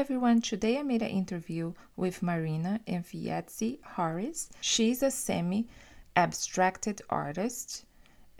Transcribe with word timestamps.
everyone, 0.00 0.40
today 0.40 0.78
I 0.78 0.82
made 0.82 1.02
an 1.02 1.10
interview 1.10 1.74
with 1.94 2.22
Marina 2.22 2.80
Enfietzi 2.88 3.80
Harris. 3.82 4.48
She's 4.62 5.02
a 5.02 5.10
semi 5.10 5.68
abstracted 6.16 7.02
artist, 7.10 7.84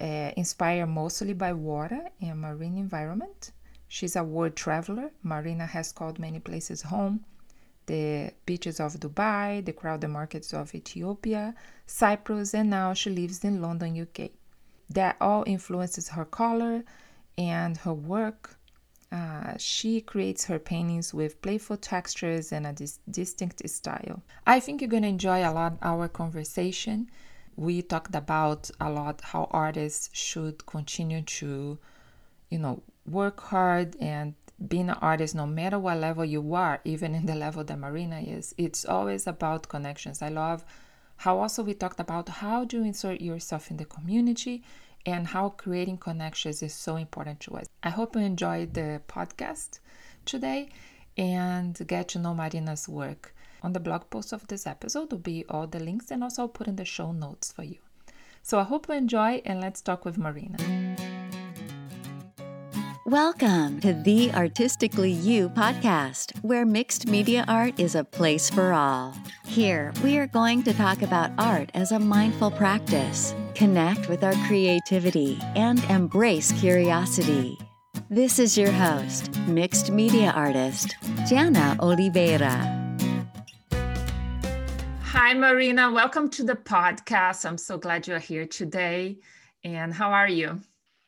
uh, 0.00 0.30
inspired 0.38 0.86
mostly 0.86 1.34
by 1.34 1.52
water 1.52 2.00
and 2.22 2.40
marine 2.40 2.78
environment. 2.78 3.52
She's 3.88 4.16
a 4.16 4.24
world 4.24 4.56
traveler. 4.56 5.10
Marina 5.22 5.66
has 5.66 5.92
called 5.92 6.18
many 6.18 6.38
places 6.38 6.80
home 6.80 7.26
the 7.84 8.32
beaches 8.46 8.80
of 8.80 8.94
Dubai, 8.94 9.62
the 9.62 9.74
crowded 9.74 10.08
markets 10.08 10.54
of 10.54 10.74
Ethiopia, 10.74 11.54
Cyprus, 11.86 12.54
and 12.54 12.70
now 12.70 12.94
she 12.94 13.10
lives 13.10 13.44
in 13.44 13.60
London, 13.60 14.00
UK. 14.00 14.30
That 14.88 15.16
all 15.20 15.44
influences 15.46 16.08
her 16.08 16.24
color 16.24 16.84
and 17.36 17.76
her 17.78 17.92
work. 17.92 18.56
Uh, 19.12 19.54
she 19.58 20.00
creates 20.00 20.44
her 20.44 20.58
paintings 20.58 21.12
with 21.12 21.42
playful 21.42 21.76
textures 21.76 22.52
and 22.52 22.66
a 22.66 22.72
dis- 22.72 23.00
distinct 23.10 23.68
style. 23.68 24.22
I 24.46 24.60
think 24.60 24.80
you're 24.80 24.90
going 24.90 25.02
to 25.02 25.08
enjoy 25.08 25.40
a 25.40 25.50
lot 25.52 25.78
our 25.82 26.06
conversation. 26.06 27.10
We 27.56 27.82
talked 27.82 28.14
about 28.14 28.70
a 28.80 28.88
lot 28.88 29.20
how 29.22 29.48
artists 29.50 30.10
should 30.12 30.64
continue 30.64 31.22
to, 31.22 31.78
you 32.50 32.58
know, 32.58 32.82
work 33.04 33.40
hard 33.40 33.96
and 34.00 34.34
being 34.68 34.90
an 34.90 34.96
artist, 35.00 35.34
no 35.34 35.46
matter 35.46 35.78
what 35.78 35.98
level 35.98 36.24
you 36.24 36.54
are, 36.54 36.80
even 36.84 37.14
in 37.14 37.26
the 37.26 37.34
level 37.34 37.64
that 37.64 37.78
Marina 37.78 38.20
is, 38.20 38.54
it's 38.58 38.84
always 38.84 39.26
about 39.26 39.68
connections. 39.68 40.20
I 40.22 40.28
love 40.28 40.64
how 41.16 41.38
also 41.38 41.62
we 41.62 41.74
talked 41.74 42.00
about 42.00 42.28
how 42.28 42.66
you 42.70 42.84
insert 42.84 43.20
yourself 43.20 43.70
in 43.70 43.78
the 43.78 43.84
community 43.84 44.62
and 45.06 45.26
how 45.26 45.50
creating 45.50 45.98
connections 45.98 46.62
is 46.62 46.74
so 46.74 46.96
important 46.96 47.40
to 47.40 47.56
us. 47.56 47.66
I 47.82 47.90
hope 47.90 48.14
you 48.14 48.22
enjoyed 48.22 48.74
the 48.74 49.00
podcast 49.08 49.80
today 50.24 50.70
and 51.16 51.78
get 51.86 52.08
to 52.08 52.18
know 52.18 52.34
Marina's 52.34 52.88
work. 52.88 53.34
On 53.62 53.72
the 53.72 53.80
blog 53.80 54.08
post 54.10 54.32
of 54.32 54.46
this 54.48 54.66
episode 54.66 55.10
will 55.10 55.18
be 55.18 55.44
all 55.48 55.66
the 55.66 55.80
links 55.80 56.10
and 56.10 56.22
also 56.22 56.42
I'll 56.42 56.48
put 56.48 56.68
in 56.68 56.76
the 56.76 56.84
show 56.84 57.12
notes 57.12 57.52
for 57.52 57.62
you. 57.62 57.78
So 58.42 58.58
I 58.58 58.64
hope 58.64 58.88
you 58.88 58.94
enjoy 58.94 59.42
and 59.44 59.60
let's 59.60 59.82
talk 59.82 60.04
with 60.04 60.16
Marina. 60.16 60.56
Welcome 63.10 63.80
to 63.80 63.92
the 63.92 64.30
Artistically 64.34 65.10
You 65.10 65.48
podcast, 65.48 66.32
where 66.44 66.64
mixed 66.64 67.08
media 67.08 67.44
art 67.48 67.80
is 67.80 67.96
a 67.96 68.04
place 68.04 68.48
for 68.48 68.72
all. 68.72 69.16
Here, 69.44 69.92
we 70.04 70.16
are 70.18 70.28
going 70.28 70.62
to 70.62 70.72
talk 70.72 71.02
about 71.02 71.32
art 71.36 71.72
as 71.74 71.90
a 71.90 71.98
mindful 71.98 72.52
practice, 72.52 73.34
connect 73.56 74.08
with 74.08 74.22
our 74.22 74.34
creativity, 74.46 75.40
and 75.56 75.82
embrace 75.90 76.52
curiosity. 76.52 77.58
This 78.10 78.38
is 78.38 78.56
your 78.56 78.70
host, 78.70 79.36
mixed 79.48 79.90
media 79.90 80.30
artist, 80.30 80.94
Jana 81.28 81.76
Oliveira. 81.80 82.96
Hi, 85.02 85.34
Marina. 85.34 85.90
Welcome 85.90 86.30
to 86.30 86.44
the 86.44 86.54
podcast. 86.54 87.44
I'm 87.44 87.58
so 87.58 87.76
glad 87.76 88.06
you're 88.06 88.20
here 88.20 88.46
today. 88.46 89.18
And 89.64 89.92
how 89.92 90.12
are 90.12 90.28
you? 90.28 90.60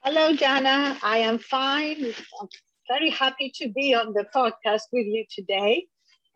Hello, 0.05 0.35
Jana. 0.35 0.99
I 1.01 1.19
am 1.19 1.39
fine. 1.39 2.13
I'm 2.41 2.49
very 2.89 3.09
happy 3.09 3.53
to 3.55 3.69
be 3.69 3.95
on 3.95 4.13
the 4.13 4.27
podcast 4.35 4.91
with 4.93 5.07
you 5.07 5.25
today. 5.33 5.87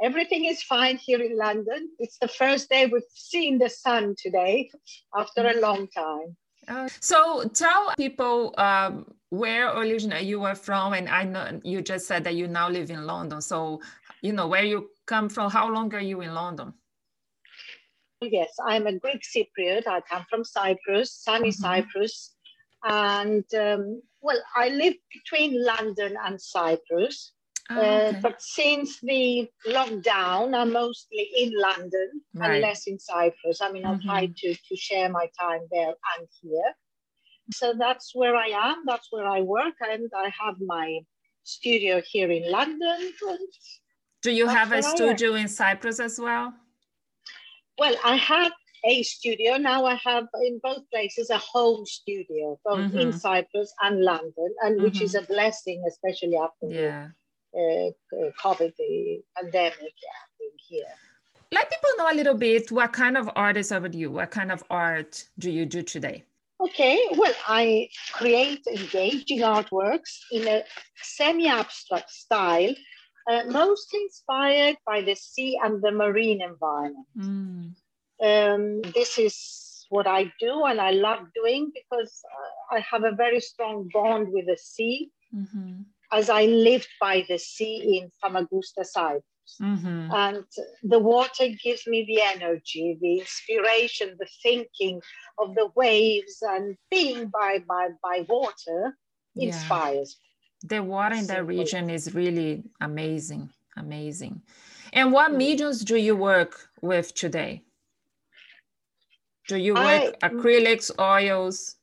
Everything 0.00 0.44
is 0.44 0.62
fine 0.62 0.98
here 0.98 1.20
in 1.20 1.36
London. 1.36 1.88
It's 1.98 2.16
the 2.20 2.28
first 2.28 2.70
day 2.70 2.86
we've 2.86 3.02
seen 3.12 3.58
the 3.58 3.68
sun 3.68 4.14
today 4.22 4.70
after 5.16 5.48
a 5.48 5.60
long 5.60 5.88
time. 5.88 6.36
Uh, 6.68 6.88
so 7.00 7.48
tell 7.48 7.92
people 7.96 8.54
um, 8.56 9.04
where 9.30 9.76
originally 9.76 10.24
you 10.24 10.38
were 10.38 10.54
from, 10.54 10.92
and 10.92 11.08
I 11.08 11.24
know 11.24 11.60
you 11.64 11.82
just 11.82 12.06
said 12.06 12.22
that 12.22 12.36
you 12.36 12.46
now 12.46 12.68
live 12.68 12.90
in 12.90 13.04
London. 13.04 13.40
So 13.40 13.80
you 14.22 14.32
know 14.32 14.46
where 14.46 14.62
you 14.62 14.90
come 15.06 15.28
from. 15.28 15.50
How 15.50 15.68
long 15.68 15.92
are 15.92 16.00
you 16.00 16.20
in 16.20 16.34
London? 16.34 16.72
Yes, 18.20 18.54
I'm 18.64 18.86
a 18.86 18.96
Greek 18.96 19.22
Cypriot. 19.22 19.88
I 19.88 20.02
come 20.08 20.24
from 20.30 20.44
Cyprus, 20.44 21.12
sunny 21.12 21.48
mm-hmm. 21.48 21.62
Cyprus 21.62 22.35
and 22.88 23.44
um, 23.54 24.02
well, 24.20 24.40
I 24.54 24.68
live 24.68 24.94
between 25.12 25.62
London 25.64 26.16
and 26.24 26.40
Cyprus. 26.40 27.32
Oh, 27.68 27.74
uh, 27.74 27.80
okay. 27.80 28.16
uh, 28.16 28.20
but 28.20 28.40
since 28.40 29.00
the 29.00 29.48
lockdown, 29.66 30.54
I'm 30.54 30.72
mostly 30.72 31.28
in 31.36 31.52
London 31.56 32.22
right. 32.34 32.52
and 32.52 32.62
less 32.62 32.86
in 32.86 32.98
Cyprus. 32.98 33.60
I 33.60 33.72
mean, 33.72 33.82
mm-hmm. 33.82 34.08
I 34.08 34.26
try 34.26 34.26
to, 34.26 34.54
to 34.54 34.76
share 34.76 35.08
my 35.08 35.28
time 35.38 35.62
there 35.70 35.94
and 36.18 36.28
here. 36.40 36.72
So 37.52 37.74
that's 37.78 38.12
where 38.14 38.36
I 38.36 38.48
am, 38.48 38.84
that's 38.86 39.08
where 39.10 39.26
I 39.26 39.40
work, 39.40 39.74
and 39.80 40.10
I 40.16 40.32
have 40.40 40.56
my 40.60 41.00
studio 41.44 42.02
here 42.04 42.30
in 42.30 42.50
London. 42.50 43.12
Do 44.22 44.32
you 44.32 44.48
have 44.48 44.72
a 44.72 44.82
studio 44.82 45.34
in 45.34 45.46
Cyprus 45.48 46.00
as 46.00 46.18
well? 46.18 46.52
Well, 47.78 47.94
I 48.04 48.16
had 48.16 48.50
a 48.84 49.02
studio. 49.02 49.56
Now 49.56 49.84
I 49.84 49.94
have 50.04 50.26
in 50.42 50.60
both 50.62 50.88
places 50.90 51.30
a 51.30 51.38
home 51.38 51.86
studio, 51.86 52.58
both 52.64 52.78
mm-hmm. 52.78 52.98
in 52.98 53.12
Cyprus 53.12 53.72
and 53.82 54.02
London, 54.02 54.54
and 54.62 54.76
mm-hmm. 54.76 54.84
which 54.84 55.00
is 55.00 55.14
mm-hmm. 55.14 55.24
a 55.24 55.34
blessing, 55.34 55.84
especially 55.88 56.36
after 56.36 56.66
yeah. 56.66 57.08
the 57.52 57.92
uh, 58.12 58.30
COVID, 58.42 58.72
the 58.76 59.22
pandemic 59.36 59.80
yeah, 59.80 60.48
here. 60.68 60.84
Let 61.52 61.70
people 61.70 61.90
know 61.98 62.10
a 62.10 62.16
little 62.16 62.34
bit 62.34 62.72
what 62.72 62.92
kind 62.92 63.16
of 63.16 63.30
artist 63.36 63.72
are 63.72 63.86
you? 63.86 64.10
What 64.10 64.30
kind 64.30 64.50
of 64.50 64.64
art 64.68 65.24
do 65.38 65.50
you 65.50 65.64
do 65.64 65.82
today? 65.82 66.24
Okay, 66.58 67.06
well, 67.16 67.34
I 67.46 67.88
create 68.12 68.66
engaging 68.66 69.40
artworks 69.40 70.20
in 70.32 70.48
a 70.48 70.64
semi 71.02 71.46
abstract 71.46 72.10
style, 72.10 72.74
uh, 73.30 73.42
mostly 73.48 74.00
inspired 74.02 74.76
by 74.86 75.02
the 75.02 75.14
sea 75.14 75.58
and 75.62 75.82
the 75.82 75.92
marine 75.92 76.40
environment. 76.40 77.06
Mm 77.16 77.74
um, 78.22 78.82
this 78.94 79.18
is 79.18 79.86
what 79.88 80.06
I 80.06 80.32
do 80.40 80.64
and 80.64 80.80
I 80.80 80.90
love 80.90 81.20
doing 81.34 81.70
because 81.74 82.20
uh, 82.72 82.76
I 82.76 82.80
have 82.80 83.04
a 83.04 83.14
very 83.14 83.40
strong 83.40 83.88
bond 83.92 84.28
with 84.30 84.46
the 84.46 84.56
sea 84.56 85.10
mm-hmm. 85.34 85.82
as 86.12 86.28
I 86.30 86.46
lived 86.46 86.88
by 87.00 87.24
the 87.28 87.38
sea 87.38 87.98
in 87.98 88.10
Famagusta 88.22 88.84
Cyprus. 88.84 89.22
Mm-hmm. 89.62 90.10
And 90.12 90.44
the 90.82 90.98
water 90.98 91.46
gives 91.62 91.86
me 91.86 92.04
the 92.04 92.20
energy, 92.20 92.98
the 93.00 93.20
inspiration, 93.20 94.16
the 94.18 94.26
thinking 94.42 95.00
of 95.38 95.54
the 95.54 95.68
waves 95.76 96.38
and 96.42 96.76
being 96.90 97.28
by, 97.28 97.62
by, 97.68 97.90
by 98.02 98.26
water 98.28 98.96
inspires. 99.36 100.16
Yeah. 100.62 100.78
The 100.78 100.82
water 100.82 101.14
in 101.14 101.26
that 101.28 101.46
region 101.46 101.90
is 101.90 102.12
really 102.14 102.64
amazing, 102.80 103.50
amazing. 103.76 104.42
And 104.92 105.12
what 105.12 105.32
mediums 105.32 105.84
do 105.84 105.96
you 105.96 106.16
work 106.16 106.68
with 106.82 107.14
today? 107.14 107.62
Do 109.48 109.56
you 109.56 109.74
work 109.74 110.16
I, 110.22 110.28
acrylics, 110.28 110.90
oils? 110.98 111.76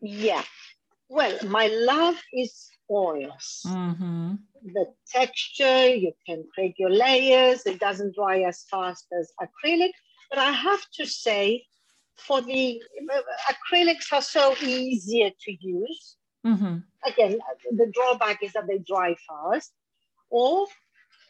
Yeah. 0.00 0.42
Well, 1.08 1.36
my 1.46 1.66
love 1.66 2.16
is 2.32 2.70
oils. 2.90 3.62
Mm-hmm. 3.66 4.34
The 4.74 4.86
texture, 5.06 5.86
you 5.88 6.12
can 6.26 6.44
create 6.54 6.74
your 6.78 6.90
layers. 6.90 7.66
It 7.66 7.80
doesn't 7.80 8.14
dry 8.14 8.40
as 8.40 8.64
fast 8.70 9.06
as 9.18 9.32
acrylic. 9.40 9.90
But 10.30 10.38
I 10.38 10.52
have 10.52 10.80
to 10.94 11.06
say, 11.06 11.64
for 12.16 12.40
the 12.40 12.80
acrylics 13.50 14.12
are 14.12 14.22
so 14.22 14.54
easier 14.62 15.30
to 15.30 15.56
use. 15.60 16.16
Mm-hmm. 16.46 16.78
Again, 17.06 17.38
the 17.72 17.90
drawback 17.94 18.42
is 18.42 18.52
that 18.52 18.66
they 18.66 18.78
dry 18.78 19.16
fast. 19.28 19.72
Or 20.30 20.66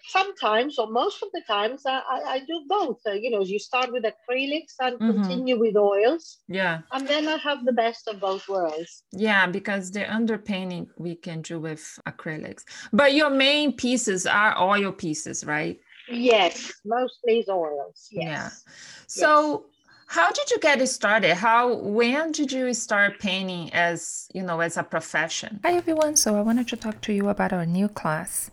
sometimes 0.08 0.78
or 0.78 0.91
most 0.91 1.22
of 1.22 1.28
the 1.32 1.42
times 1.46 1.82
I, 1.86 2.00
I, 2.10 2.20
I 2.34 2.38
do 2.41 2.64
both. 2.66 2.98
Uh, 3.06 3.12
you 3.12 3.30
know, 3.30 3.42
you 3.42 3.58
start 3.58 3.92
with 3.92 4.04
acrylics 4.04 4.74
and 4.80 4.98
mm-hmm. 4.98 5.12
continue 5.12 5.58
with 5.58 5.76
oils. 5.76 6.38
Yeah. 6.48 6.80
And 6.92 7.06
then 7.06 7.28
I 7.28 7.36
have 7.36 7.64
the 7.64 7.72
best 7.72 8.08
of 8.08 8.20
both 8.20 8.48
worlds. 8.48 9.04
Yeah, 9.12 9.46
because 9.46 9.91
the 9.91 10.00
underpainting 10.00 10.88
we 10.96 11.14
can 11.14 11.42
do 11.42 11.60
with 11.60 11.98
acrylics. 12.06 12.64
But 12.92 13.14
your 13.14 13.30
main 13.30 13.72
pieces 13.72 14.26
are 14.26 14.60
oil 14.60 14.92
pieces, 14.92 15.44
right? 15.44 15.78
Yes, 16.10 16.72
mostly 16.84 17.44
oils. 17.49 18.08
Yes. 18.10 18.25
Yeah. 18.26 18.72
So 19.06 19.50
yes. 19.50 19.60
how 20.06 20.32
did 20.32 20.50
you 20.50 20.58
get 20.58 20.88
started? 20.88 21.34
How 21.34 21.75
when 21.75 22.32
did 22.32 22.50
you 22.50 22.72
start 22.72 23.19
painting 23.19 23.70
as 23.75 24.26
you 24.32 24.43
know 24.43 24.60
as 24.60 24.78
a 24.78 24.82
profession? 24.82 25.60
Hi 25.64 25.75
everyone. 25.75 26.16
So 26.16 26.37
I 26.37 26.40
wanted 26.40 26.66
to 26.69 26.76
talk 26.76 27.02
to 27.02 27.12
you 27.12 27.28
about 27.28 27.52
our 27.52 27.66
new 27.66 27.88
class 27.88 28.50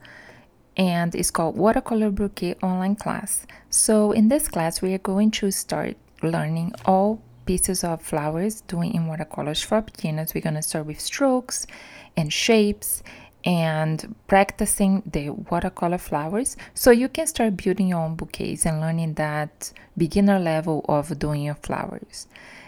and 0.77 1.15
it's 1.15 1.31
called 1.31 1.57
Watercolor 1.57 2.11
Bouquet 2.11 2.55
online 2.61 2.95
class. 2.95 3.45
So 3.69 4.11
in 4.11 4.27
this 4.27 4.47
class, 4.47 4.81
we 4.81 4.93
are 4.93 4.99
going 4.99 5.31
to 5.31 5.51
start 5.51 5.97
learning 6.21 6.73
all 6.85 7.21
pieces 7.45 7.83
of 7.83 8.01
flowers 8.01 8.61
doing 8.61 8.93
in 8.93 9.07
watercolors 9.07 9.61
for 9.61 9.81
beginners. 9.81 10.33
We're 10.33 10.41
going 10.41 10.55
to 10.55 10.61
start 10.61 10.85
with 10.85 10.99
strokes 10.99 11.65
and 12.17 12.31
shapes 12.33 13.03
and 13.43 14.15
practicing 14.27 15.03
the 15.05 15.29
watercolor 15.29 15.99
flowers 15.99 16.57
so 16.73 16.89
you 16.89 17.07
can 17.07 17.27
start 17.27 17.55
building 17.57 17.89
your 17.89 17.99
own 17.99 18.15
bouquets 18.15 18.65
and 18.65 18.81
learning 18.81 19.13
that 19.13 19.71
beginner 19.95 20.39
level 20.39 20.83
of 20.89 21.17
doing 21.19 21.43
your 21.43 21.55
flowers. 21.55 22.27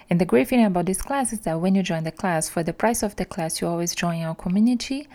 And 0.10 0.22
the 0.22 0.26
great 0.26 0.48
thing 0.48 0.64
about 0.64 0.86
this 0.86 1.02
class 1.02 1.34
is 1.34 1.42
that 1.42 1.60
when 1.60 1.76
you 1.76 1.84
join 1.84 2.04
the 2.04 2.12
class, 2.12 2.48
for 2.48 2.64
the 2.64 2.74
price 2.74 3.04
of 3.04 3.16
the 3.16 3.26
class, 3.26 3.60
you 3.60 3.68
always 3.68 3.96
join 3.96 4.22
our 4.22 4.36
community 4.36 5.08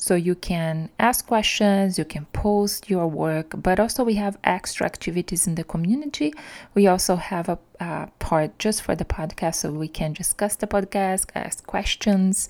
So 0.00 0.14
you 0.14 0.34
can 0.34 0.88
ask 0.98 1.26
questions, 1.26 1.98
you 1.98 2.06
can 2.06 2.24
post 2.32 2.88
your 2.88 3.06
work, 3.06 3.52
but 3.54 3.78
also 3.78 4.02
we 4.02 4.14
have 4.14 4.38
extra 4.44 4.86
activities 4.86 5.46
in 5.46 5.56
the 5.56 5.62
community. 5.62 6.32
We 6.74 6.86
also 6.86 7.16
have 7.16 7.50
a, 7.50 7.58
a 7.80 8.08
part 8.18 8.58
just 8.58 8.80
for 8.80 8.96
the 8.96 9.04
podcast 9.04 9.56
so 9.56 9.70
we 9.70 9.88
can 9.88 10.14
discuss 10.14 10.56
the 10.56 10.66
podcast, 10.66 11.26
ask 11.34 11.66
questions, 11.66 12.48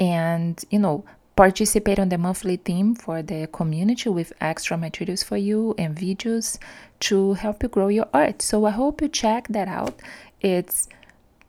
and 0.00 0.60
you 0.68 0.80
know, 0.80 1.04
participate 1.36 2.00
on 2.00 2.08
the 2.08 2.18
monthly 2.18 2.56
theme 2.56 2.96
for 2.96 3.22
the 3.22 3.46
community 3.52 4.08
with 4.08 4.32
extra 4.40 4.76
materials 4.76 5.22
for 5.22 5.36
you 5.36 5.76
and 5.78 5.96
videos 5.96 6.58
to 6.98 7.34
help 7.34 7.62
you 7.62 7.68
grow 7.68 7.86
your 7.86 8.08
art. 8.12 8.42
So 8.42 8.64
I 8.64 8.70
hope 8.70 9.00
you 9.00 9.06
check 9.06 9.46
that 9.50 9.68
out. 9.68 9.94
It's 10.40 10.88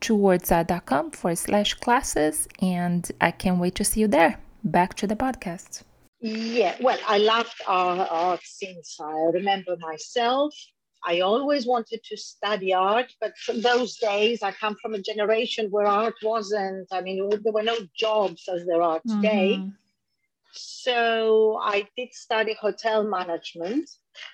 towardsart.com 0.02 1.06
uh, 1.06 1.10
forward 1.10 1.36
slash 1.36 1.74
classes, 1.74 2.46
and 2.60 3.10
I 3.20 3.32
can't 3.32 3.58
wait 3.58 3.74
to 3.74 3.84
see 3.84 4.02
you 4.02 4.06
there 4.06 4.38
back 4.64 4.94
to 4.94 5.06
the 5.06 5.16
podcast. 5.16 5.82
Yeah, 6.20 6.76
well, 6.80 6.98
I 7.06 7.18
loved 7.18 7.60
art, 7.66 8.08
art 8.10 8.40
since 8.44 8.98
I 9.00 9.30
remember 9.32 9.76
myself. 9.80 10.54
I 11.04 11.20
always 11.20 11.66
wanted 11.66 12.00
to 12.04 12.16
study 12.16 12.72
art, 12.72 13.12
but 13.20 13.36
from 13.36 13.60
those 13.60 13.96
days, 13.96 14.40
I 14.42 14.52
come 14.52 14.76
from 14.80 14.94
a 14.94 15.02
generation 15.02 15.66
where 15.70 15.86
art 15.86 16.14
wasn't, 16.22 16.86
I 16.92 17.00
mean, 17.00 17.28
there 17.42 17.52
were 17.52 17.64
no 17.64 17.76
jobs 17.96 18.48
as 18.48 18.64
there 18.66 18.82
are 18.82 19.00
today. 19.00 19.56
Mm-hmm. 19.58 19.70
So 20.52 21.58
I 21.60 21.88
did 21.96 22.12
study 22.12 22.54
hotel 22.60 23.02
management, 23.02 23.90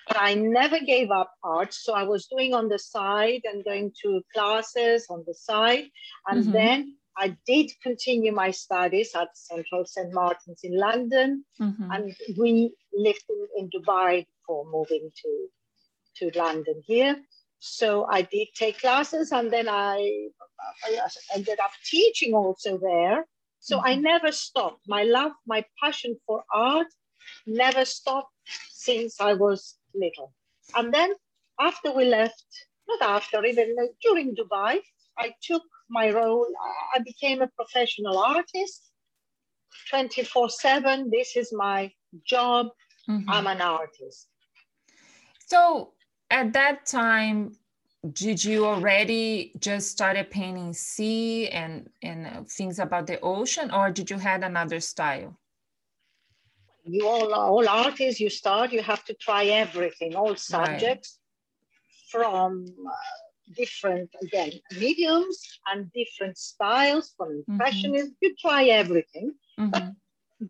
but 0.07 0.17
I 0.19 0.35
never 0.35 0.79
gave 0.79 1.09
up 1.09 1.33
art. 1.43 1.73
So 1.73 1.93
I 1.93 2.03
was 2.03 2.27
doing 2.27 2.53
on 2.53 2.69
the 2.69 2.77
side 2.77 3.41
and 3.45 3.63
going 3.63 3.93
to 4.03 4.21
classes 4.33 5.07
on 5.09 5.23
the 5.25 5.33
side. 5.33 5.85
And 6.27 6.43
mm-hmm. 6.43 6.51
then 6.51 6.95
I 7.19 7.35
did 7.45 7.71
continue 7.83 8.31
my 8.31 8.51
studies 8.51 9.11
at 9.13 9.37
Central 9.37 9.85
St. 9.85 10.13
Martin's 10.13 10.61
in 10.63 10.77
London, 10.77 11.43
mm-hmm. 11.59 11.91
and 11.91 12.15
we 12.37 12.73
lived 12.93 13.25
in, 13.29 13.47
in 13.57 13.69
Dubai 13.69 14.25
before 14.25 14.65
moving 14.71 15.11
to, 15.21 15.31
to 16.17 16.39
London 16.39 16.81
here. 16.85 17.17
So 17.59 18.05
I 18.09 18.21
did 18.21 18.47
take 18.55 18.79
classes, 18.79 19.33
and 19.33 19.51
then 19.51 19.67
I, 19.67 20.29
I 20.85 20.99
ended 21.35 21.59
up 21.59 21.71
teaching 21.85 22.33
also 22.33 22.77
there. 22.77 23.25
So 23.59 23.77
mm-hmm. 23.77 23.87
I 23.87 23.95
never 23.95 24.31
stopped. 24.31 24.83
My 24.87 25.03
love, 25.03 25.33
my 25.45 25.65
passion 25.83 26.15
for 26.25 26.43
art 26.53 26.87
never 27.45 27.83
stopped 27.83 28.33
since 28.71 29.19
I 29.19 29.33
was 29.33 29.75
little. 29.93 30.33
And 30.73 30.93
then 30.93 31.11
after 31.59 31.91
we 31.91 32.05
left, 32.05 32.45
not 32.87 33.01
after, 33.01 33.43
even 33.43 33.75
during 34.01 34.35
Dubai, 34.35 34.79
I 35.17 35.33
took 35.43 35.63
my 35.89 36.11
role. 36.11 36.47
I 36.95 36.99
became 36.99 37.41
a 37.41 37.47
professional 37.47 38.17
artist 38.17 38.91
24 39.89 40.49
7. 40.49 41.09
This 41.11 41.35
is 41.35 41.53
my 41.53 41.91
job. 42.25 42.67
Mm-hmm. 43.09 43.29
I'm 43.29 43.47
an 43.47 43.61
artist. 43.61 44.27
So 45.47 45.93
at 46.29 46.53
that 46.53 46.85
time, 46.85 47.53
did 48.13 48.43
you 48.43 48.65
already 48.65 49.51
just 49.59 49.91
started 49.91 50.29
painting 50.29 50.73
sea 50.73 51.49
and 51.49 51.89
and 52.01 52.49
things 52.49 52.79
about 52.79 53.05
the 53.07 53.19
ocean 53.19 53.71
or 53.71 53.91
did 53.91 54.09
you 54.09 54.17
had 54.17 54.41
another 54.41 54.79
style 54.79 55.37
you 56.85 57.05
all 57.05 57.33
all 57.33 57.67
artists 57.67 58.21
you 58.21 58.29
start 58.29 58.71
you 58.71 58.81
have 58.81 59.03
to 59.03 59.13
try 59.15 59.45
everything 59.45 60.15
all 60.15 60.33
subjects 60.35 61.19
right. 62.13 62.23
from 62.23 62.65
uh, 62.87 63.28
different 63.55 64.09
again 64.21 64.51
mediums 64.77 65.59
and 65.71 65.91
different 65.93 66.37
styles 66.37 67.13
from 67.17 67.29
mm-hmm. 67.29 67.51
impressionism 67.53 68.09
mm-hmm. 68.09 68.25
you 68.25 68.35
try 68.39 68.63
everything 68.65 69.33
mm-hmm. 69.59 69.69
but 69.69 69.83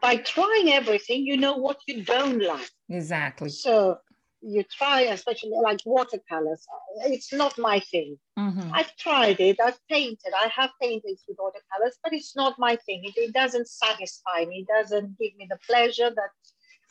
by 0.01 0.15
trying 0.17 0.69
everything 0.71 1.25
you 1.25 1.37
know 1.37 1.57
what 1.57 1.77
you 1.87 2.03
don't 2.03 2.41
like 2.41 2.69
exactly 2.89 3.49
so 3.49 3.97
you 4.41 4.63
try 4.63 5.01
especially 5.01 5.57
like 5.61 5.79
watercolors 5.85 6.65
it's 7.05 7.33
not 7.33 7.57
my 7.57 7.79
thing 7.79 8.17
mm-hmm. 8.37 8.69
i've 8.73 8.95
tried 8.95 9.39
it 9.39 9.57
i've 9.65 9.79
painted 9.89 10.31
i 10.37 10.47
have 10.47 10.69
painted 10.81 11.17
with 11.27 11.37
watercolors 11.37 11.97
but 12.03 12.13
it's 12.13 12.35
not 12.35 12.53
my 12.57 12.75
thing 12.85 13.01
it, 13.03 13.17
it 13.17 13.33
doesn't 13.33 13.67
satisfy 13.67 14.45
me 14.45 14.65
it 14.65 14.67
doesn't 14.67 15.17
give 15.19 15.35
me 15.37 15.47
the 15.49 15.59
pleasure 15.67 16.09
that 16.09 16.29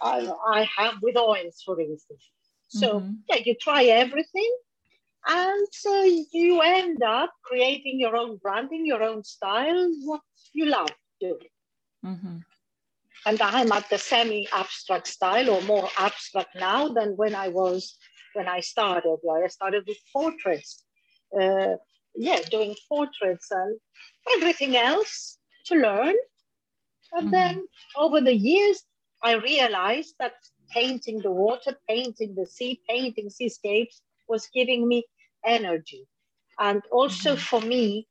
I, 0.01 0.31
I 0.47 0.69
have 0.77 0.95
with 1.03 1.17
oils 1.17 1.63
for 1.65 1.81
instance 1.81 2.31
so 2.69 3.01
mm-hmm. 3.01 3.13
yeah 3.29 3.41
you 3.45 3.55
try 3.55 3.85
everything 3.85 4.51
and 5.29 5.69
so 5.73 6.05
you 6.33 6.61
end 6.63 7.03
up 7.03 7.33
creating 7.45 8.01
your 8.01 8.17
own 8.17 8.39
branding, 8.39 8.87
your 8.87 9.03
own 9.03 9.23
style, 9.25 9.91
what 10.05 10.23
you 10.55 10.67
love 10.67 10.91
doing. 11.21 11.51
Mm-hmm. 12.05 12.39
And 13.27 13.43
I'm 13.43 13.71
at 13.73 13.91
the 13.91 13.99
semi-abstract 13.99 15.07
style 15.07 15.51
or 15.51 15.61
more 15.63 15.89
abstract 15.99 16.55
now 16.55 16.89
than 16.89 17.17
when 17.17 17.35
I 17.35 17.49
was 17.49 17.97
when 18.33 18.49
I 18.49 18.61
started. 18.61 19.19
I 19.31 19.47
started 19.49 19.85
with 19.87 19.99
portraits. 20.13 20.85
Uh, 21.39 21.75
yeah, 22.15 22.41
doing 22.51 22.75
portraits 22.89 23.49
and 23.51 23.79
everything 24.35 24.77
else 24.77 25.39
to 25.67 25.75
learn. 25.75 26.15
And 27.13 27.27
mm-hmm. 27.27 27.31
then 27.31 27.69
over 27.97 28.21
the 28.21 28.35
years, 28.35 28.83
I 29.23 29.35
realized 29.35 30.15
that 30.21 30.35
painting 30.73 31.21
the 31.21 31.31
water, 31.31 31.77
painting 31.89 32.35
the 32.35 32.47
sea, 32.47 32.81
painting 32.89 33.31
seascapes 33.31 34.01
was 34.29 34.49
giving 34.55 34.87
me 34.87 35.05
energy. 35.49 36.07
And 36.59 36.83
also 36.91 37.37
for 37.37 37.61
me, 37.61 38.07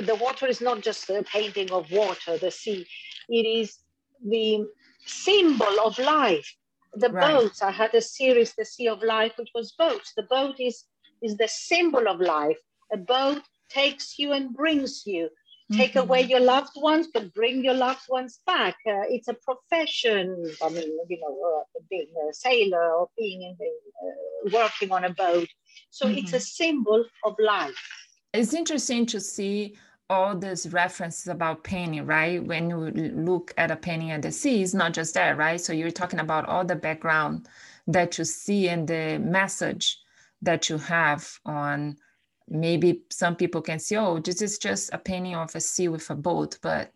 the 0.00 0.14
water 0.14 0.46
is 0.46 0.60
not 0.60 0.80
just 0.80 1.08
a 1.10 1.22
painting 1.22 1.70
of 1.70 1.90
water, 1.90 2.38
the 2.38 2.50
sea, 2.50 2.86
it 3.28 3.46
is 3.46 3.78
the 4.26 4.64
symbol 5.06 5.80
of 5.84 5.98
life. 5.98 6.48
The 6.94 7.10
right. 7.10 7.34
boats, 7.34 7.62
I 7.62 7.70
had 7.70 7.94
a 7.94 8.00
series, 8.00 8.54
The 8.54 8.64
Sea 8.64 8.88
of 8.88 9.02
Life, 9.02 9.32
which 9.36 9.50
was 9.54 9.72
boats. 9.72 10.12
The 10.16 10.22
boat 10.22 10.60
is, 10.60 10.84
is 11.22 11.36
the 11.36 11.48
symbol 11.48 12.08
of 12.08 12.20
life. 12.20 12.58
A 12.92 12.96
boat 12.96 13.42
takes 13.68 14.18
you 14.18 14.32
and 14.32 14.54
brings 14.54 15.02
you. 15.04 15.28
Take 15.72 15.90
mm-hmm. 15.92 16.00
away 16.00 16.22
your 16.22 16.40
loved 16.40 16.72
ones, 16.76 17.08
but 17.12 17.32
bring 17.32 17.64
your 17.64 17.74
loved 17.74 18.02
ones 18.08 18.40
back. 18.46 18.76
Uh, 18.86 19.08
it's 19.08 19.28
a 19.28 19.34
profession. 19.34 20.52
I 20.62 20.68
mean, 20.68 20.98
you 21.08 21.20
know, 21.20 21.62
uh, 21.62 21.80
being 21.88 22.08
a 22.28 22.34
sailor 22.34 22.92
or 22.92 23.08
being 23.16 23.42
in 23.42 23.56
the, 23.58 24.56
uh, 24.56 24.60
working 24.60 24.92
on 24.92 25.04
a 25.04 25.10
boat. 25.14 25.48
So 25.90 26.06
mm-hmm. 26.06 26.18
it's 26.18 26.34
a 26.34 26.40
symbol 26.40 27.04
of 27.24 27.34
life. 27.38 27.74
It's 28.34 28.52
interesting 28.52 29.06
to 29.06 29.20
see 29.20 29.76
all 30.10 30.36
these 30.36 30.70
references 30.70 31.28
about 31.28 31.64
painting, 31.64 32.04
right? 32.04 32.44
When 32.44 32.68
you 32.68 32.76
look 32.76 33.54
at 33.56 33.70
a 33.70 33.76
painting 33.76 34.10
at 34.10 34.20
the 34.20 34.32
sea, 34.32 34.62
it's 34.62 34.74
not 34.74 34.92
just 34.92 35.14
that, 35.14 35.38
right? 35.38 35.60
So 35.60 35.72
you're 35.72 35.90
talking 35.90 36.20
about 36.20 36.46
all 36.46 36.64
the 36.64 36.76
background 36.76 37.48
that 37.86 38.18
you 38.18 38.24
see 38.24 38.68
and 38.68 38.86
the 38.86 39.18
message 39.18 39.98
that 40.42 40.68
you 40.68 40.76
have 40.76 41.38
on 41.46 41.96
maybe 42.48 43.02
some 43.10 43.36
people 43.36 43.62
can 43.62 43.78
see, 43.78 43.96
oh, 43.96 44.18
this 44.18 44.42
is 44.42 44.58
just 44.58 44.92
a 44.92 44.98
painting 44.98 45.34
of 45.34 45.54
a 45.54 45.60
sea 45.60 45.88
with 45.88 46.08
a 46.10 46.14
boat. 46.14 46.58
But 46.62 46.92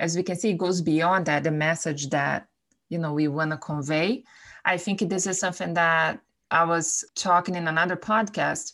as 0.00 0.16
we 0.16 0.22
can 0.22 0.36
see, 0.36 0.50
it 0.50 0.58
goes 0.58 0.80
beyond 0.80 1.26
that, 1.26 1.44
the 1.44 1.50
message 1.50 2.10
that, 2.10 2.46
you 2.88 2.98
know, 2.98 3.12
we 3.12 3.28
want 3.28 3.50
to 3.50 3.56
convey. 3.56 4.24
I 4.64 4.76
think 4.76 5.00
this 5.00 5.26
is 5.26 5.38
something 5.38 5.74
that 5.74 6.20
I 6.50 6.64
was 6.64 7.04
talking 7.14 7.54
in 7.54 7.68
another 7.68 7.96
podcast. 7.96 8.72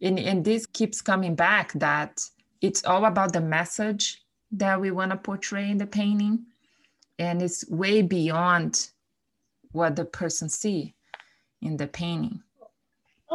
And, 0.00 0.18
and 0.18 0.44
this 0.44 0.66
keeps 0.66 1.00
coming 1.00 1.34
back 1.34 1.72
that 1.74 2.20
it's 2.60 2.84
all 2.84 3.06
about 3.06 3.32
the 3.32 3.40
message 3.40 4.22
that 4.52 4.80
we 4.80 4.90
want 4.90 5.10
to 5.10 5.16
portray 5.16 5.70
in 5.70 5.78
the 5.78 5.86
painting. 5.86 6.46
And 7.18 7.42
it's 7.42 7.68
way 7.68 8.02
beyond 8.02 8.90
what 9.72 9.96
the 9.96 10.04
person 10.04 10.48
see 10.48 10.94
in 11.62 11.76
the 11.76 11.86
painting. 11.86 12.42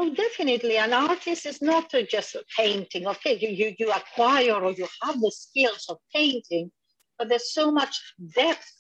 Oh, 0.02 0.10
definitely. 0.16 0.78
An 0.78 0.94
artist 0.94 1.46
is 1.46 1.62
not 1.62 1.94
just 2.10 2.38
painting. 2.56 3.06
Okay, 3.06 3.38
you, 3.38 3.50
you, 3.50 3.76
you 3.78 3.92
acquire 3.92 4.54
or 4.54 4.72
you 4.72 4.88
have 5.04 5.20
the 5.20 5.30
skills 5.30 5.88
of 5.90 5.98
painting, 6.16 6.72
but 7.18 7.28
there's 7.28 7.52
so 7.52 7.70
much 7.70 8.00
depth 8.34 8.72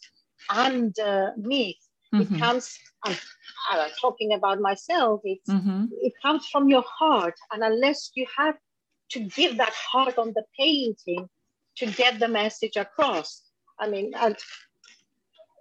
underneath. 0.50 1.76
Mm-hmm. 2.16 2.22
It 2.22 2.40
comes, 2.40 2.74
I'm, 3.04 3.18
I'm, 3.70 3.90
talking 4.00 4.32
about 4.32 4.62
myself, 4.62 5.20
it's, 5.26 5.50
mm-hmm. 5.50 5.88
it 5.92 6.14
comes 6.22 6.48
from 6.48 6.70
your 6.70 6.86
heart. 6.88 7.36
And 7.52 7.64
unless 7.64 8.12
you 8.16 8.26
have 8.38 8.56
to 9.10 9.20
give 9.20 9.58
that 9.58 9.74
heart 9.74 10.18
on 10.18 10.32
the 10.34 10.46
painting 10.58 11.28
to 11.80 11.86
get 11.86 12.20
the 12.20 12.30
message 12.30 12.78
across, 12.78 13.42
I 13.78 13.90
mean, 13.90 14.14
and 14.18 14.38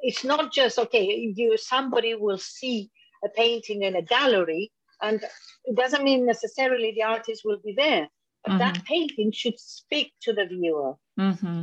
it's 0.02 0.22
not 0.22 0.52
just, 0.52 0.78
okay, 0.78 1.32
you 1.34 1.56
somebody 1.56 2.14
will 2.14 2.38
see 2.38 2.92
a 3.24 3.28
painting 3.28 3.82
in 3.82 3.96
a 3.96 4.02
gallery 4.02 4.70
and 5.02 5.22
it 5.64 5.76
doesn't 5.76 6.04
mean 6.04 6.26
necessarily 6.26 6.92
the 6.92 7.02
artist 7.02 7.42
will 7.44 7.60
be 7.64 7.74
there, 7.76 8.08
but 8.44 8.52
mm-hmm. 8.52 8.58
that 8.58 8.84
painting 8.84 9.32
should 9.32 9.58
speak 9.58 10.12
to 10.22 10.32
the 10.32 10.46
viewer. 10.46 10.94
Mm-hmm. 11.18 11.62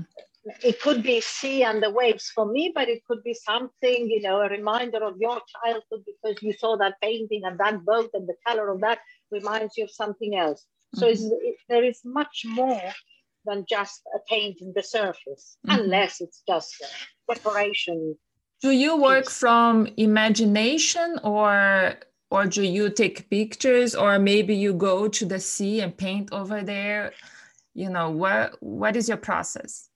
It 0.63 0.79
could 0.79 1.01
be 1.01 1.21
sea 1.21 1.63
and 1.63 1.81
the 1.81 1.89
waves 1.89 2.31
for 2.33 2.45
me, 2.45 2.71
but 2.73 2.87
it 2.87 3.03
could 3.07 3.23
be 3.23 3.33
something, 3.33 4.09
you 4.09 4.21
know, 4.21 4.41
a 4.41 4.49
reminder 4.49 5.03
of 5.03 5.17
your 5.19 5.41
childhood 5.63 6.03
because 6.05 6.41
you 6.43 6.53
saw 6.53 6.77
that 6.77 7.01
painting 7.01 7.41
and 7.45 7.59
that 7.59 7.83
boat 7.83 8.11
and 8.13 8.27
the 8.27 8.35
color 8.45 8.69
of 8.69 8.81
that 8.81 8.99
reminds 9.31 9.75
you 9.75 9.85
of 9.85 9.91
something 9.91 10.35
else. 10.35 10.63
So 10.93 11.07
mm-hmm. 11.07 11.29
it, 11.41 11.55
there 11.67 11.83
is 11.83 12.01
much 12.05 12.43
more 12.45 12.93
than 13.45 13.65
just 13.67 14.01
a 14.15 14.19
paint 14.29 14.57
in 14.61 14.73
the 14.75 14.83
surface, 14.83 15.57
mm-hmm. 15.67 15.81
unless 15.81 16.21
it's 16.21 16.43
just 16.47 16.75
a 16.81 17.33
decoration 17.33 18.15
Do 18.61 18.71
you 18.71 18.95
work 18.97 19.29
from 19.29 19.87
imagination 19.97 21.19
or 21.23 21.95
or 22.35 22.45
do 22.45 22.63
you 22.63 22.89
take 22.89 23.29
pictures 23.29 23.95
or 23.95 24.19
maybe 24.19 24.55
you 24.55 24.73
go 24.73 25.07
to 25.07 25.25
the 25.25 25.39
sea 25.39 25.81
and 25.81 25.95
paint 25.95 26.27
over 26.31 26.61
there? 26.61 27.13
You 27.73 27.89
know, 27.89 28.09
what 28.09 28.61
what 28.61 28.95
is 28.95 29.07
your 29.07 29.21
process? 29.29 29.89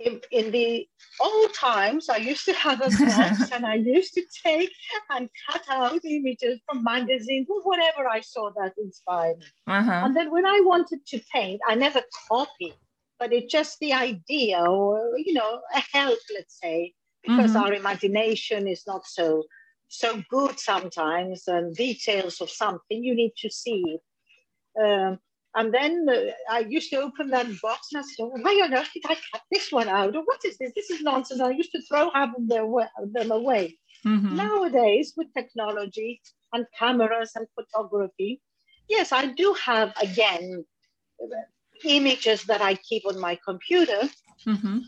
in, 0.00 0.20
in 0.30 0.50
the 0.50 0.88
old 1.20 1.54
times, 1.54 2.08
I 2.08 2.16
used 2.16 2.46
to 2.46 2.54
have 2.54 2.80
a 2.80 2.90
box 3.04 3.50
and 3.52 3.66
I 3.66 3.74
used 3.74 4.14
to 4.14 4.22
take 4.44 4.72
and 5.10 5.28
cut 5.48 5.62
out 5.68 6.04
images 6.04 6.58
from 6.66 6.82
magazines 6.82 7.48
or 7.50 7.60
whatever 7.62 8.08
I 8.08 8.20
saw 8.20 8.50
that 8.56 8.72
inspired 8.78 9.38
me. 9.38 9.46
Uh-huh. 9.66 10.02
And 10.04 10.16
then 10.16 10.30
when 10.30 10.46
I 10.46 10.60
wanted 10.64 11.06
to 11.06 11.20
paint, 11.32 11.60
I 11.68 11.74
never 11.74 12.00
copied, 12.28 12.78
but 13.18 13.32
it's 13.32 13.52
just 13.52 13.78
the 13.80 13.92
idea 13.92 14.60
or, 14.64 15.18
you 15.18 15.34
know, 15.34 15.60
a 15.74 15.82
help, 15.92 16.18
let's 16.34 16.58
say, 16.58 16.94
because 17.22 17.50
mm-hmm. 17.50 17.62
our 17.62 17.74
imagination 17.74 18.66
is 18.66 18.84
not 18.86 19.06
so 19.06 19.44
so 19.90 20.22
good 20.30 20.58
sometimes 20.58 21.48
and 21.48 21.74
details 21.74 22.40
of 22.40 22.48
something 22.48 23.02
you 23.02 23.14
need 23.14 23.32
to 23.36 23.50
see. 23.50 23.98
Um, 24.80 25.18
and 25.56 25.74
then 25.74 26.06
uh, 26.08 26.30
I 26.48 26.60
used 26.60 26.90
to 26.90 27.00
open 27.00 27.28
that 27.30 27.48
box 27.60 27.88
and 27.92 27.98
I 27.98 28.02
said, 28.06 28.22
oh, 28.22 28.38
why 28.40 28.60
on 28.62 28.72
earth 28.72 28.90
did 28.94 29.04
I 29.06 29.16
cut 29.32 29.42
this 29.50 29.72
one 29.72 29.88
out? 29.88 30.14
Or 30.14 30.22
what 30.22 30.44
is 30.44 30.56
this? 30.58 30.72
This 30.76 30.90
is 30.90 31.02
nonsense. 31.02 31.40
I 31.40 31.50
used 31.50 31.72
to 31.72 31.82
throw 31.82 32.08
half 32.12 32.30
of 32.36 32.46
them 32.46 33.32
away. 33.32 33.76
Mm-hmm. 34.06 34.36
Nowadays, 34.36 35.12
with 35.16 35.34
technology 35.34 36.20
and 36.52 36.64
cameras 36.78 37.32
and 37.34 37.48
photography, 37.56 38.40
yes, 38.88 39.10
I 39.10 39.26
do 39.26 39.54
have, 39.64 39.92
again, 40.00 40.64
images 41.84 42.44
that 42.44 42.62
I 42.62 42.74
keep 42.74 43.04
on 43.06 43.18
my 43.18 43.36
computer 43.44 44.08
mm-hmm. 44.46 44.78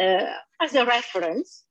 uh, 0.00 0.32
as 0.62 0.74
a 0.74 0.86
reference. 0.86 1.64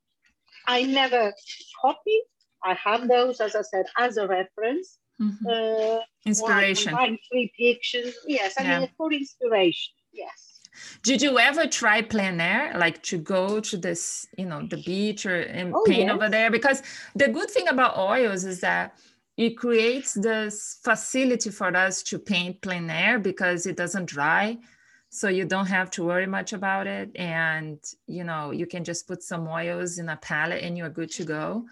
I 0.67 0.83
never 0.83 1.33
copy. 1.81 2.21
I 2.67 2.73
have 2.83 3.07
those, 3.07 3.39
as 3.39 3.55
I 3.55 3.61
said, 3.61 3.85
as 3.97 4.17
a 4.17 4.27
reference. 4.27 4.99
Mm-hmm. 5.21 5.47
Uh, 5.47 5.99
inspiration. 6.25 6.95
three 7.29 7.51
pictures. 7.57 8.13
Yes, 8.27 8.53
I 8.59 8.63
yeah. 8.63 8.79
mean 8.79 8.89
for 8.97 9.11
inspiration. 9.11 9.93
Yes. 10.11 10.59
Did 11.01 11.21
you 11.23 11.39
ever 11.39 11.65
try 11.65 12.01
plein 12.01 12.39
air, 12.39 12.73
like 12.77 13.01
to 13.03 13.17
go 13.17 13.59
to 13.59 13.77
this, 13.77 14.27
you 14.37 14.45
know, 14.45 14.67
the 14.67 14.77
beach 14.77 15.25
or 15.25 15.39
and 15.41 15.73
oh, 15.73 15.83
paint 15.87 16.07
yes. 16.07 16.11
over 16.11 16.29
there? 16.29 16.51
Because 16.51 16.83
the 17.15 17.29
good 17.29 17.49
thing 17.49 17.67
about 17.67 17.97
oils 17.97 18.43
is 18.45 18.59
that 18.61 18.95
it 19.37 19.57
creates 19.57 20.13
this 20.13 20.79
facility 20.83 21.49
for 21.49 21.75
us 21.75 22.03
to 22.03 22.19
paint 22.19 22.61
plein 22.61 22.89
air 22.89 23.17
because 23.17 23.65
it 23.65 23.77
doesn't 23.77 24.05
dry 24.05 24.57
so 25.09 25.29
you 25.29 25.45
don't 25.45 25.67
have 25.67 25.89
to 25.91 26.03
worry 26.03 26.27
much 26.27 26.53
about 26.53 26.85
it 26.85 27.09
and 27.15 27.79
you 28.07 28.23
know 28.23 28.51
you 28.51 28.65
can 28.65 28.83
just 28.83 29.07
put 29.07 29.23
some 29.23 29.47
oils 29.47 29.99
in 29.99 30.09
a 30.09 30.17
palette 30.17 30.63
and 30.63 30.77
you're 30.77 30.89
good 30.89 31.09
to 31.09 31.23
go 31.23 31.65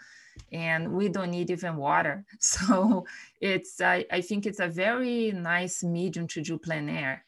and 0.51 0.91
we 0.91 1.09
don't 1.09 1.31
need 1.31 1.49
even 1.49 1.75
water. 1.77 2.25
So 2.39 3.05
it's 3.41 3.81
I, 3.81 4.05
I 4.11 4.21
think 4.21 4.45
it's 4.45 4.59
a 4.59 4.67
very 4.67 5.31
nice 5.31 5.83
medium 5.83 6.27
to 6.29 6.41
do 6.41 6.57
plein 6.57 6.89
air. 6.89 7.25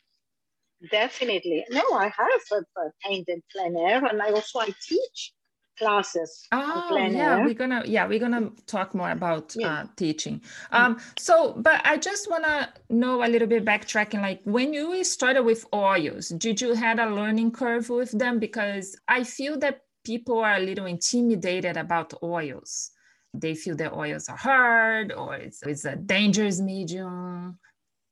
Definitely. 0.91 1.65
No, 1.71 1.83
I 1.93 2.05
have 2.05 2.63
painted 3.03 3.41
plein 3.51 3.75
air 3.77 4.05
and 4.05 4.21
I 4.21 4.31
also 4.31 4.59
I 4.59 4.73
teach 4.81 5.33
classes 5.77 6.47
oh 6.51 6.97
yeah 7.11 7.45
we're 7.45 7.53
gonna 7.53 7.83
yeah 7.85 8.07
we're 8.07 8.19
gonna 8.19 8.49
talk 8.65 8.95
more 8.95 9.11
about 9.11 9.53
yeah. 9.55 9.81
uh, 9.81 9.85
teaching 9.95 10.41
um 10.71 10.99
so 11.17 11.53
but 11.57 11.79
i 11.85 11.95
just 11.95 12.29
want 12.29 12.43
to 12.43 12.67
know 12.89 13.23
a 13.23 13.27
little 13.27 13.47
bit 13.47 13.63
backtracking 13.63 14.21
like 14.21 14.41
when 14.43 14.73
you 14.73 15.03
started 15.03 15.43
with 15.43 15.65
oils 15.73 16.29
did 16.29 16.59
you 16.59 16.73
had 16.73 16.99
a 16.99 17.09
learning 17.09 17.51
curve 17.51 17.89
with 17.89 18.11
them 18.17 18.39
because 18.39 18.95
i 19.07 19.23
feel 19.23 19.57
that 19.57 19.81
people 20.03 20.39
are 20.39 20.55
a 20.55 20.59
little 20.59 20.85
intimidated 20.85 21.77
about 21.77 22.13
oils 22.23 22.91
they 23.33 23.55
feel 23.55 23.75
their 23.75 23.93
oils 23.93 24.29
are 24.29 24.37
hard 24.37 25.11
or 25.11 25.35
it's, 25.35 25.61
it's 25.63 25.85
a 25.85 25.95
dangerous 25.95 26.59
medium. 26.59 27.59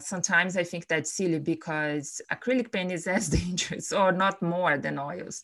Sometimes 0.01 0.57
I 0.57 0.63
think 0.63 0.87
that's 0.87 1.11
silly 1.11 1.39
because 1.39 2.21
acrylic 2.31 2.71
paint 2.71 2.91
is 2.91 3.07
as 3.17 3.29
dangerous 3.29 3.91
or 3.91 4.11
not 4.11 4.41
more 4.41 4.77
than 4.77 4.99
oils. 4.99 5.43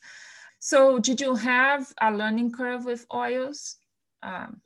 So, 0.59 0.99
did 0.99 1.19
you 1.19 1.33
have 1.35 1.91
a 1.99 2.11
learning 2.11 2.51
curve 2.51 2.85
with 2.85 3.07
oils? 3.11 3.77
Um, 4.21 4.61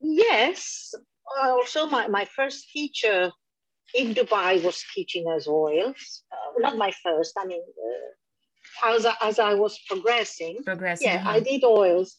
yes. 0.00 0.94
Also, 1.42 1.86
my, 1.86 2.06
my 2.06 2.26
first 2.26 2.70
teacher 2.70 3.32
in 3.94 4.14
Dubai 4.14 4.62
was 4.62 4.84
teaching 4.94 5.26
us 5.28 5.48
oils. 5.48 6.22
Uh, 6.30 6.60
not 6.60 6.76
my 6.76 6.92
first, 7.02 7.34
I 7.36 7.46
mean, 7.46 7.62
uh, 7.62 8.88
as, 8.94 9.06
as 9.20 9.38
I 9.38 9.54
was 9.54 9.78
progressing. 9.88 10.58
Progressing. 10.64 11.08
Yeah, 11.08 11.24
I 11.26 11.40
did 11.40 11.64
oils. 11.64 12.18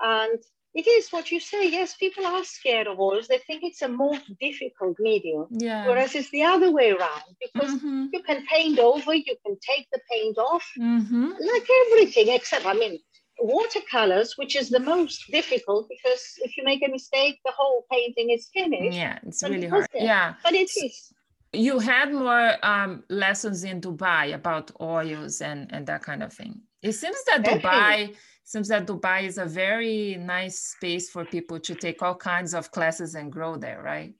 And 0.00 0.38
it 0.74 0.86
is 0.86 1.10
what 1.10 1.30
you 1.30 1.38
say. 1.38 1.68
Yes, 1.68 1.94
people 1.94 2.26
are 2.26 2.44
scared 2.44 2.86
of 2.86 2.98
oils. 2.98 3.28
They 3.28 3.38
think 3.46 3.62
it's 3.62 3.82
a 3.82 3.88
more 3.88 4.18
difficult 4.40 4.96
medium. 4.98 5.46
Yeah. 5.50 5.86
Whereas 5.86 6.14
it's 6.14 6.30
the 6.30 6.44
other 6.44 6.70
way 6.70 6.90
around 6.92 7.22
because 7.40 7.74
mm-hmm. 7.74 8.06
you 8.12 8.22
can 8.22 8.44
paint 8.46 8.78
over, 8.78 9.14
you 9.14 9.36
can 9.44 9.56
take 9.60 9.86
the 9.92 10.00
paint 10.10 10.38
off, 10.38 10.66
mm-hmm. 10.78 11.30
like 11.52 11.68
everything 11.86 12.28
except, 12.34 12.64
I 12.64 12.72
mean, 12.72 12.98
watercolors, 13.40 14.34
which 14.38 14.56
is 14.56 14.70
the 14.70 14.80
most 14.80 15.30
difficult 15.30 15.88
because 15.88 16.22
if 16.38 16.56
you 16.56 16.64
make 16.64 16.82
a 16.86 16.90
mistake, 16.90 17.40
the 17.44 17.52
whole 17.54 17.84
painting 17.90 18.30
is 18.30 18.48
finished. 18.52 18.96
Yeah, 18.96 19.18
it's 19.26 19.42
really 19.42 19.66
hard. 19.66 19.86
Yeah. 19.94 20.34
But 20.42 20.54
it 20.54 20.70
is. 20.84 21.12
You 21.52 21.80
had 21.80 22.10
more 22.14 22.54
um, 22.62 23.04
lessons 23.10 23.62
in 23.62 23.82
Dubai 23.82 24.34
about 24.34 24.70
oils 24.80 25.42
and, 25.42 25.70
and 25.70 25.86
that 25.86 26.02
kind 26.02 26.22
of 26.22 26.32
thing. 26.32 26.62
It 26.80 26.92
seems 26.92 27.22
that 27.26 27.44
Dubai 27.44 28.14
seems 28.44 28.68
that 28.68 28.86
Dubai 28.86 29.24
is 29.24 29.38
a 29.38 29.46
very 29.46 30.16
nice 30.16 30.58
space 30.58 31.10
for 31.10 31.24
people 31.24 31.58
to 31.60 31.74
take 31.74 32.02
all 32.02 32.14
kinds 32.14 32.54
of 32.54 32.70
classes 32.70 33.14
and 33.14 33.32
grow 33.32 33.56
there, 33.56 33.82
right? 33.82 34.12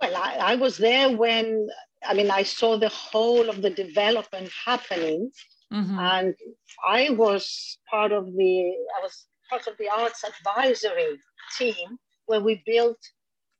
Well, 0.00 0.16
I, 0.16 0.52
I 0.52 0.54
was 0.56 0.78
there 0.78 1.14
when, 1.16 1.68
I 2.06 2.14
mean, 2.14 2.30
I 2.30 2.42
saw 2.42 2.78
the 2.78 2.88
whole 2.88 3.50
of 3.50 3.60
the 3.60 3.70
development 3.70 4.50
happening. 4.64 5.30
Mm-hmm. 5.72 5.98
And 5.98 6.34
I 6.86 7.10
was 7.10 7.78
part 7.88 8.12
of 8.12 8.26
the, 8.26 8.74
I 8.96 9.02
was 9.02 9.26
part 9.48 9.66
of 9.66 9.74
the 9.78 9.88
arts 9.88 10.24
advisory 10.24 11.18
team 11.58 11.98
where 12.26 12.40
we 12.40 12.62
built 12.66 12.98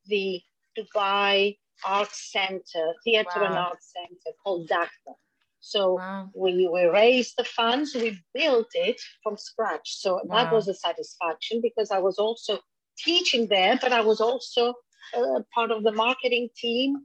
the 0.07 0.41
Dubai 0.79 1.59
Arts 1.85 2.33
Center, 2.33 2.95
Theatre 3.05 3.41
wow. 3.41 3.47
and 3.47 3.55
Arts 3.55 3.93
Center 3.95 4.37
called 4.43 4.69
DUCTAC. 4.69 5.15
So 5.61 5.95
wow. 5.95 6.31
we, 6.35 6.69
we 6.69 6.85
raised 6.87 7.35
the 7.37 7.45
funds, 7.45 7.95
we 7.95 8.19
built 8.35 8.69
it 8.75 9.01
from 9.23 9.37
scratch. 9.37 9.99
So 9.99 10.21
wow. 10.25 10.37
that 10.37 10.53
was 10.53 10.69
a 10.69 10.75
satisfaction 10.75 11.61
because 11.63 11.91
I 11.91 11.99
was 11.99 12.19
also 12.19 12.59
teaching 12.99 13.47
there, 13.49 13.79
but 13.81 13.93
I 13.93 14.01
was 14.01 14.21
also 14.21 14.75
uh, 15.17 15.41
part 15.55 15.71
of 15.71 15.83
the 15.83 15.93
marketing 15.93 16.49
team, 16.57 16.97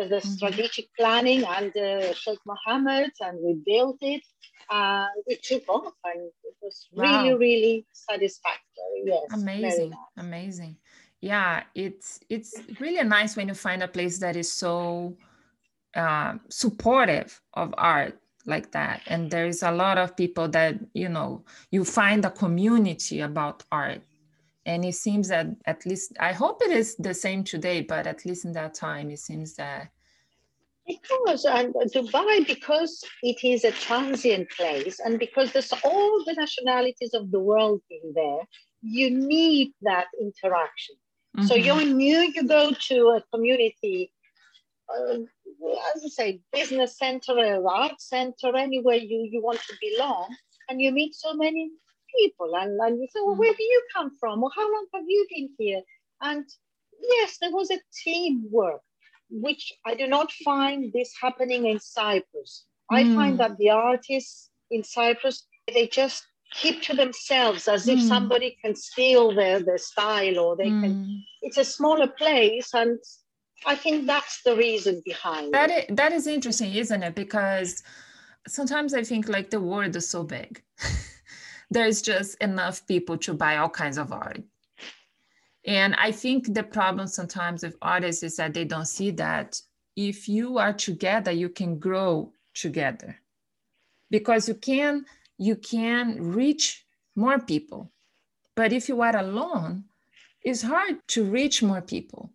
uh, 0.00 0.08
the 0.08 0.16
mm-hmm. 0.16 0.28
strategic 0.28 0.86
planning 0.98 1.44
and 1.44 1.76
uh, 1.76 2.14
Sheikh 2.14 2.38
Mohammed, 2.46 3.12
and 3.20 3.38
we 3.42 3.60
built 3.64 3.98
it. 4.00 4.22
And 4.70 5.08
it 5.26 5.42
took 5.42 5.68
off 5.68 5.94
and 6.04 6.30
it 6.44 6.54
was 6.62 6.88
wow. 6.92 7.24
really, 7.24 7.34
really 7.34 7.86
satisfactory. 7.92 9.02
Yes. 9.04 9.22
Amazing. 9.32 9.90
Nice. 9.90 9.98
Amazing. 10.16 10.76
Yeah, 11.20 11.64
it's 11.74 12.20
it's 12.30 12.54
really 12.80 13.02
nice 13.06 13.36
when 13.36 13.48
you 13.48 13.54
find 13.54 13.82
a 13.82 13.88
place 13.88 14.18
that 14.20 14.36
is 14.36 14.50
so 14.50 15.16
uh, 15.94 16.34
supportive 16.48 17.40
of 17.54 17.74
art 17.76 18.18
like 18.46 18.72
that. 18.72 19.02
And 19.06 19.30
there 19.30 19.46
is 19.46 19.62
a 19.62 19.70
lot 19.70 19.98
of 19.98 20.16
people 20.16 20.48
that 20.48 20.76
you 20.94 21.08
know 21.08 21.44
you 21.70 21.84
find 21.84 22.24
a 22.24 22.30
community 22.30 23.20
about 23.20 23.64
art. 23.70 24.02
And 24.66 24.84
it 24.84 24.94
seems 24.94 25.28
that 25.28 25.46
at 25.64 25.86
least 25.86 26.12
i 26.20 26.32
hope 26.32 26.60
it 26.62 26.70
is 26.70 26.94
the 26.96 27.14
same 27.14 27.42
today 27.42 27.80
but 27.80 28.06
at 28.06 28.24
least 28.26 28.44
in 28.44 28.52
that 28.52 28.74
time 28.74 29.10
it 29.10 29.18
seems 29.18 29.54
that 29.54 29.88
it 30.86 31.00
was 31.26 31.44
and 31.44 31.74
dubai 31.94 32.46
because 32.46 33.02
it 33.22 33.38
is 33.44 33.64
a 33.64 33.72
transient 33.72 34.48
place 34.50 35.00
and 35.00 35.18
because 35.18 35.52
there's 35.52 35.72
all 35.84 36.24
the 36.26 36.34
nationalities 36.34 37.14
of 37.14 37.30
the 37.30 37.40
world 37.40 37.80
in 37.90 38.12
there 38.14 38.42
you 38.82 39.10
need 39.10 39.72
that 39.82 40.06
interaction. 40.20 40.96
Mm-hmm. 41.36 41.46
so 41.46 41.54
you're 41.54 41.84
new 41.84 42.18
you 42.34 42.42
go 42.46 42.72
to 42.88 42.96
a 43.18 43.20
community 43.32 44.12
uh, 44.92 45.18
as 45.94 46.04
I 46.04 46.08
say, 46.08 46.40
business 46.52 46.98
center 46.98 47.32
or 47.32 47.70
art 47.70 48.00
center, 48.00 48.56
anywhere 48.56 48.96
you, 48.96 49.28
you 49.30 49.42
want 49.42 49.60
to 49.60 49.74
belong, 49.80 50.34
and 50.68 50.80
you 50.80 50.92
meet 50.92 51.14
so 51.14 51.34
many 51.34 51.70
people, 52.18 52.54
and, 52.56 52.78
and 52.80 52.98
you 52.98 53.06
say, 53.12 53.20
well, 53.24 53.36
where 53.36 53.54
do 53.54 53.62
you 53.62 53.82
come 53.94 54.10
from? 54.18 54.42
Or 54.42 54.50
how 54.54 54.72
long 54.72 54.86
have 54.94 55.04
you 55.06 55.26
been 55.34 55.50
here? 55.58 55.82
And 56.20 56.44
yes, 57.02 57.38
there 57.40 57.52
was 57.52 57.70
a 57.70 57.80
teamwork, 58.04 58.80
which 59.30 59.72
I 59.86 59.94
do 59.94 60.06
not 60.06 60.32
find 60.44 60.92
this 60.92 61.12
happening 61.20 61.66
in 61.66 61.78
Cyprus. 61.80 62.64
Mm. 62.90 62.96
I 62.96 63.14
find 63.14 63.40
that 63.40 63.56
the 63.58 63.70
artists 63.70 64.50
in 64.70 64.84
Cyprus, 64.84 65.46
they 65.72 65.86
just 65.86 66.24
keep 66.52 66.82
to 66.82 66.94
themselves 66.94 67.68
as 67.68 67.86
mm. 67.86 67.94
if 67.94 68.02
somebody 68.02 68.56
can 68.62 68.74
steal 68.74 69.34
their, 69.34 69.60
their 69.60 69.78
style 69.78 70.38
or 70.38 70.56
they 70.56 70.68
mm. 70.68 70.82
can. 70.82 71.24
It's 71.42 71.58
a 71.58 71.64
smaller 71.64 72.08
place 72.08 72.70
and 72.74 72.98
I 73.66 73.74
think 73.74 74.06
that's 74.06 74.42
the 74.42 74.56
reason 74.56 75.02
behind 75.04 75.52
that. 75.52 75.70
Is, 75.70 75.84
that 75.90 76.12
is 76.12 76.26
interesting, 76.26 76.74
isn't 76.74 77.02
it? 77.02 77.14
Because 77.14 77.82
sometimes 78.46 78.94
I 78.94 79.02
think 79.02 79.28
like 79.28 79.50
the 79.50 79.60
world 79.60 79.96
is 79.96 80.08
so 80.08 80.24
big. 80.24 80.62
there's 81.70 82.02
just 82.02 82.36
enough 82.42 82.86
people 82.86 83.16
to 83.18 83.34
buy 83.34 83.56
all 83.56 83.68
kinds 83.68 83.98
of 83.98 84.12
art. 84.12 84.42
And 85.66 85.94
I 85.96 86.10
think 86.10 86.54
the 86.54 86.62
problem 86.62 87.06
sometimes 87.06 87.62
with 87.62 87.76
artists 87.82 88.22
is 88.22 88.36
that 88.36 88.54
they 88.54 88.64
don't 88.64 88.86
see 88.86 89.10
that 89.12 89.60
if 89.94 90.28
you 90.28 90.58
are 90.58 90.72
together, 90.72 91.30
you 91.30 91.50
can 91.50 91.78
grow 91.78 92.32
together 92.54 93.16
because 94.10 94.48
you 94.48 94.54
can 94.54 95.04
you 95.38 95.56
can 95.56 96.32
reach 96.32 96.84
more 97.14 97.38
people. 97.38 97.90
But 98.54 98.72
if 98.72 98.88
you 98.88 99.00
are 99.00 99.16
alone, 99.16 99.84
it's 100.42 100.62
hard 100.62 100.96
to 101.08 101.24
reach 101.24 101.62
more 101.62 101.80
people. 101.80 102.30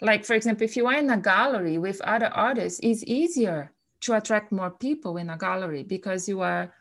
Like, 0.00 0.24
for 0.24 0.34
example, 0.34 0.64
if 0.64 0.76
you 0.76 0.86
are 0.86 0.96
in 0.96 1.10
a 1.10 1.16
gallery 1.16 1.78
with 1.78 2.00
other 2.02 2.26
artists, 2.28 2.80
it's 2.82 3.02
easier 3.04 3.72
to 4.02 4.14
attract 4.14 4.52
more 4.52 4.70
people 4.70 5.16
in 5.16 5.30
a 5.30 5.36
gallery 5.36 5.82
because 5.82 6.28
you 6.28 6.40
are, 6.40 6.72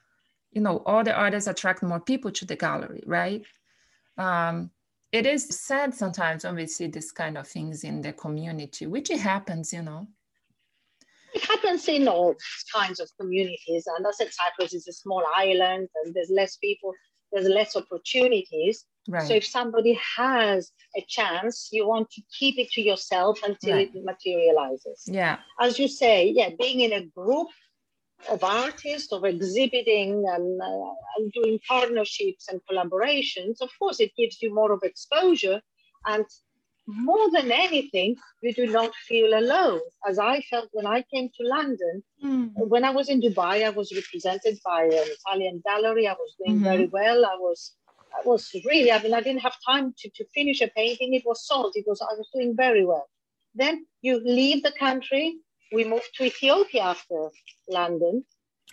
you 0.51 0.61
know, 0.61 0.83
all 0.85 1.03
the 1.03 1.13
artists 1.13 1.49
attract 1.49 1.81
more 1.81 1.99
people 1.99 2.31
to 2.31 2.45
the 2.45 2.55
gallery, 2.55 3.03
right? 3.05 3.43
Um, 4.17 4.71
it 5.11 5.25
is 5.25 5.47
sad 5.47 5.93
sometimes 5.93 6.43
when 6.43 6.55
we 6.55 6.67
see 6.67 6.87
this 6.87 7.11
kind 7.11 7.37
of 7.37 7.47
things 7.47 7.83
in 7.83 8.01
the 8.01 8.13
community, 8.13 8.85
which 8.85 9.09
it 9.09 9.19
happens, 9.19 9.73
you 9.73 9.81
know. 9.81 10.07
It 11.33 11.43
happens 11.43 11.87
in 11.87 12.07
all 12.07 12.35
kinds 12.73 12.99
of 12.99 13.09
communities. 13.19 13.87
And 13.97 14.05
I 14.05 14.11
said 14.11 14.29
Cyprus 14.31 14.73
is 14.73 14.87
a 14.87 14.93
small 14.93 15.23
island 15.35 15.87
and 16.03 16.13
there's 16.13 16.29
less 16.29 16.57
people, 16.57 16.93
there's 17.31 17.47
less 17.47 17.75
opportunities. 17.75 18.85
Right. 19.07 19.27
So 19.27 19.33
if 19.35 19.45
somebody 19.45 19.99
has 20.17 20.71
a 20.95 21.03
chance, 21.07 21.69
you 21.71 21.87
want 21.87 22.09
to 22.11 22.21
keep 22.37 22.57
it 22.59 22.69
to 22.71 22.81
yourself 22.81 23.39
until 23.43 23.75
right. 23.75 23.91
it 23.93 24.03
materializes. 24.03 25.03
Yeah. 25.05 25.37
As 25.59 25.79
you 25.79 25.87
say, 25.87 26.29
yeah, 26.29 26.49
being 26.59 26.81
in 26.81 26.93
a 26.93 27.05
group 27.05 27.47
of 28.29 28.43
artists, 28.43 29.13
of 29.13 29.23
exhibiting 29.23 30.25
and, 30.27 30.61
uh, 30.61 30.93
and 31.17 31.31
doing 31.31 31.59
partnerships 31.67 32.47
and 32.49 32.59
collaborations, 32.69 33.61
of 33.61 33.69
course, 33.79 33.99
it 33.99 34.11
gives 34.17 34.41
you 34.41 34.53
more 34.53 34.71
of 34.71 34.81
exposure. 34.83 35.61
And 36.05 36.25
more 36.87 37.29
than 37.31 37.51
anything, 37.51 38.15
you 38.41 38.53
do 38.53 38.67
not 38.67 38.93
feel 38.95 39.37
alone. 39.37 39.81
As 40.07 40.19
I 40.19 40.41
felt 40.49 40.69
when 40.71 40.87
I 40.87 41.03
came 41.13 41.29
to 41.29 41.47
London, 41.47 42.03
mm. 42.23 42.51
when 42.55 42.85
I 42.85 42.91
was 42.91 43.09
in 43.09 43.21
Dubai, 43.21 43.65
I 43.65 43.69
was 43.69 43.93
represented 43.93 44.57
by 44.65 44.83
an 44.83 45.07
Italian 45.17 45.61
gallery. 45.65 46.07
I 46.07 46.13
was 46.13 46.33
doing 46.39 46.55
mm-hmm. 46.55 46.63
very 46.63 46.87
well. 46.87 47.25
I 47.25 47.35
was 47.35 47.73
was 48.25 48.49
really, 48.65 48.91
I 48.91 49.01
mean, 49.01 49.13
I 49.13 49.21
didn't 49.21 49.41
have 49.41 49.55
time 49.65 49.93
to, 49.97 50.09
to 50.15 50.25
finish 50.33 50.61
a 50.61 50.67
painting. 50.67 51.13
It 51.13 51.23
was 51.25 51.45
sold. 51.45 51.73
It 51.75 51.85
was, 51.87 52.01
I 52.01 52.13
was 52.17 52.29
doing 52.33 52.55
very 52.55 52.85
well. 52.85 53.07
Then 53.55 53.85
you 54.01 54.21
leave 54.23 54.63
the 54.63 54.73
country. 54.79 55.37
We 55.71 55.83
moved 55.83 56.09
to 56.15 56.25
Ethiopia 56.25 56.81
after 56.83 57.29
London, 57.67 58.23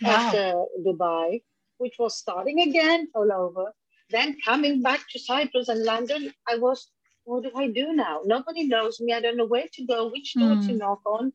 wow. 0.01 0.09
after 0.09 0.63
Dubai, 0.85 1.41
which 1.77 1.95
was 1.99 2.17
starting 2.17 2.61
again 2.61 3.07
all 3.15 3.31
over. 3.31 3.73
Then 4.09 4.37
coming 4.45 4.81
back 4.81 5.01
to 5.11 5.19
Cyprus 5.19 5.67
and 5.67 5.83
London, 5.83 6.31
I 6.47 6.57
was, 6.57 6.91
what 7.23 7.43
do 7.43 7.51
I 7.55 7.67
do 7.67 7.93
now? 7.93 8.21
Nobody 8.23 8.67
knows 8.67 9.01
me. 9.01 9.13
I 9.13 9.19
don't 9.19 9.37
know 9.37 9.47
where 9.47 9.67
to 9.73 9.85
go, 9.85 10.09
which 10.09 10.35
door 10.35 10.55
mm. 10.55 10.67
to 10.67 10.73
hmm. 10.73 10.77
knock 10.77 11.01
on. 11.05 11.33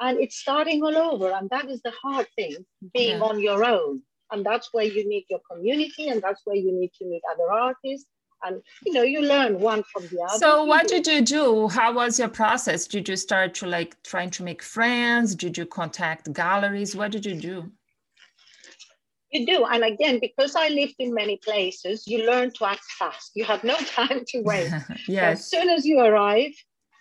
And 0.00 0.18
it's 0.18 0.38
starting 0.38 0.82
all 0.82 0.96
over. 0.96 1.30
And 1.30 1.48
that 1.50 1.68
is 1.68 1.82
the 1.82 1.92
hard 2.02 2.26
thing, 2.36 2.56
being 2.94 3.18
yeah. 3.18 3.24
on 3.24 3.40
your 3.40 3.64
own 3.64 4.02
and 4.32 4.44
that's 4.44 4.72
where 4.72 4.84
you 4.84 5.08
need 5.08 5.24
your 5.28 5.40
community 5.50 6.08
and 6.08 6.22
that's 6.22 6.42
where 6.44 6.56
you 6.56 6.72
need 6.72 6.92
to 6.98 7.04
meet 7.06 7.22
other 7.32 7.50
artists. 7.50 8.08
And 8.44 8.62
you 8.84 8.92
know 8.92 9.02
you 9.02 9.22
learn 9.22 9.60
one 9.60 9.82
from 9.84 10.06
the 10.08 10.20
other. 10.22 10.38
So 10.38 10.64
what 10.64 10.88
did 10.88 11.06
you 11.06 11.22
do? 11.22 11.68
How 11.68 11.94
was 11.94 12.18
your 12.18 12.28
process? 12.28 12.86
Did 12.86 13.08
you 13.08 13.16
start 13.16 13.54
to 13.54 13.66
like 13.66 14.00
trying 14.02 14.30
to 14.30 14.42
make 14.42 14.62
friends? 14.62 15.34
Did 15.34 15.56
you 15.56 15.64
contact 15.64 16.32
galleries? 16.32 16.94
What 16.94 17.12
did 17.12 17.24
you 17.24 17.34
do? 17.34 17.72
You 19.32 19.46
do. 19.46 19.64
And 19.64 19.84
again 19.84 20.18
because 20.20 20.54
i 20.54 20.68
lived 20.68 20.96
in 20.98 21.14
many 21.14 21.38
places 21.38 22.06
you 22.06 22.26
learn 22.26 22.50
to 22.52 22.66
act 22.66 22.84
fast. 22.98 23.32
You 23.34 23.44
have 23.44 23.64
no 23.64 23.76
time 23.98 24.22
to 24.28 24.40
wait. 24.42 24.70
Yes. 25.08 25.40
as 25.40 25.50
soon 25.50 25.70
as 25.70 25.86
you 25.86 26.00
arrive 26.00 26.52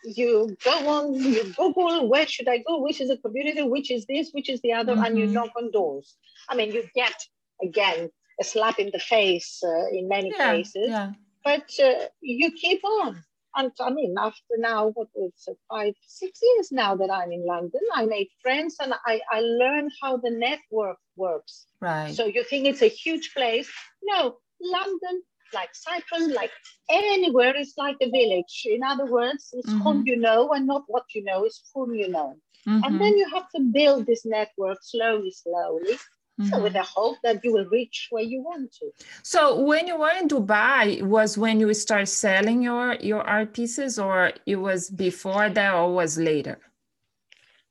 you 0.06 0.56
go 0.64 0.88
on 0.88 1.14
you 1.14 1.44
google 1.58 2.08
where 2.08 2.28
should 2.28 2.48
i 2.48 2.58
go 2.60 2.82
which 2.82 3.02
is 3.02 3.10
the 3.10 3.18
community 3.18 3.64
which 3.64 3.90
is 3.90 4.06
this 4.06 4.30
which 4.32 4.50
is 4.50 4.62
the 4.62 4.72
other 4.72 4.94
mm-hmm. 4.94 5.04
and 5.04 5.18
you 5.18 5.26
mm-hmm. 5.26 5.34
knock 5.34 5.50
on 5.58 5.72
doors 5.72 6.16
I 6.50 6.56
mean, 6.56 6.72
you 6.72 6.84
get 6.94 7.16
again 7.62 8.10
a 8.40 8.44
slap 8.44 8.80
in 8.80 8.90
the 8.92 9.00
face 9.00 9.62
uh, 9.64 9.88
in 9.92 10.08
many 10.08 10.32
yeah, 10.38 10.56
cases, 10.56 10.88
yeah. 10.90 11.12
but 11.44 11.70
uh, 11.82 12.06
you 12.22 12.52
keep 12.52 12.84
on. 12.84 13.24
And 13.58 13.72
I 13.80 13.90
mean, 13.90 14.16
after 14.20 14.58
now, 14.58 14.90
what 14.90 15.08
it's 15.16 15.48
five, 15.70 15.94
six 16.06 16.40
years 16.44 16.74
now 16.74 16.96
that 16.98 17.10
I'm 17.10 17.32
in 17.32 17.46
London, 17.46 17.80
I 17.94 18.06
made 18.06 18.28
friends 18.42 18.76
and 18.82 18.94
I, 19.06 19.22
I 19.32 19.40
learned 19.40 19.94
how 20.02 20.18
the 20.18 20.32
network 20.32 20.98
works. 21.16 21.66
Right. 21.80 22.14
So 22.14 22.26
you 22.26 22.44
think 22.44 22.66
it's 22.66 22.82
a 22.82 22.90
huge 22.90 23.34
place? 23.34 23.72
No, 24.04 24.36
London, 24.60 25.24
like 25.54 25.70
Cyprus, 25.74 26.34
like 26.34 26.52
anywhere, 26.90 27.56
is 27.56 27.74
like 27.78 27.98
a 28.02 28.10
village. 28.10 28.64
In 28.66 28.84
other 28.84 29.06
words, 29.06 29.54
it's 29.54 29.70
mm-hmm. 29.70 29.82
whom 29.82 30.04
you 30.06 30.18
know 30.18 30.50
and 30.52 30.68
not 30.68 30.84
what 30.88 31.06
you 31.14 31.24
know, 31.24 31.44
it's 31.44 31.62
whom 31.74 31.96
you 31.96 32.10
know. 32.10 32.36
Mm-hmm. 32.68 32.84
And 32.84 33.02
then 33.02 33.18
you 33.18 33.30
have 33.30 33.50
to 33.56 33.62
build 33.62 34.06
this 34.06 34.26
network 34.26 34.80
slowly, 34.82 35.32
slowly. 35.32 35.98
Mm-hmm. 36.40 36.50
So 36.50 36.64
with 36.64 36.74
the 36.74 36.84
hope 36.84 37.18
that 37.24 37.46
you 37.46 37.54
will 37.54 37.66
reach 37.66 38.08
where 38.10 38.24
you 38.24 38.42
want 38.42 38.74
to. 38.80 38.92
So 39.24 39.62
when 39.62 39.88
you 39.88 39.98
were 39.98 40.12
in 40.20 40.28
Dubai, 40.28 41.02
was 41.02 41.38
when 41.38 41.62
you 41.62 41.74
start 41.74 42.10
selling 42.10 42.62
your 42.62 42.96
your 42.96 43.22
art 43.22 43.54
pieces, 43.54 43.98
or 43.98 44.34
it 44.46 44.58
was 44.58 44.90
before 44.90 45.50
that, 45.50 45.74
or 45.74 45.94
was 45.94 46.18
later? 46.18 46.60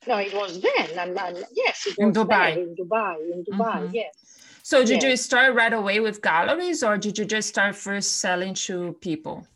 No, 0.07 0.17
it 0.19 0.35
was 0.35 0.61
then, 0.61 0.99
and, 0.99 1.19
and 1.19 1.45
yes, 1.53 1.87
it 1.87 1.97
was 1.99 2.07
in 2.07 2.13
Dubai. 2.13 2.57
in 2.57 2.75
Dubai, 2.77 3.17
in 3.33 3.45
Dubai, 3.45 3.83
mm-hmm. 3.85 3.95
yes. 3.95 4.15
So 4.64 4.83
did 4.83 5.03
you 5.03 5.14
start 5.18 5.55
right 5.55 5.74
away 5.74 6.00
with 6.00 6.22
galleries, 6.22 6.83
or 6.83 6.96
did 6.96 7.18
you 7.18 7.27
just 7.27 7.50
start 7.50 7.77
first 7.77 8.20
selling 8.20 8.55
to 8.66 8.94
people? 9.03 9.46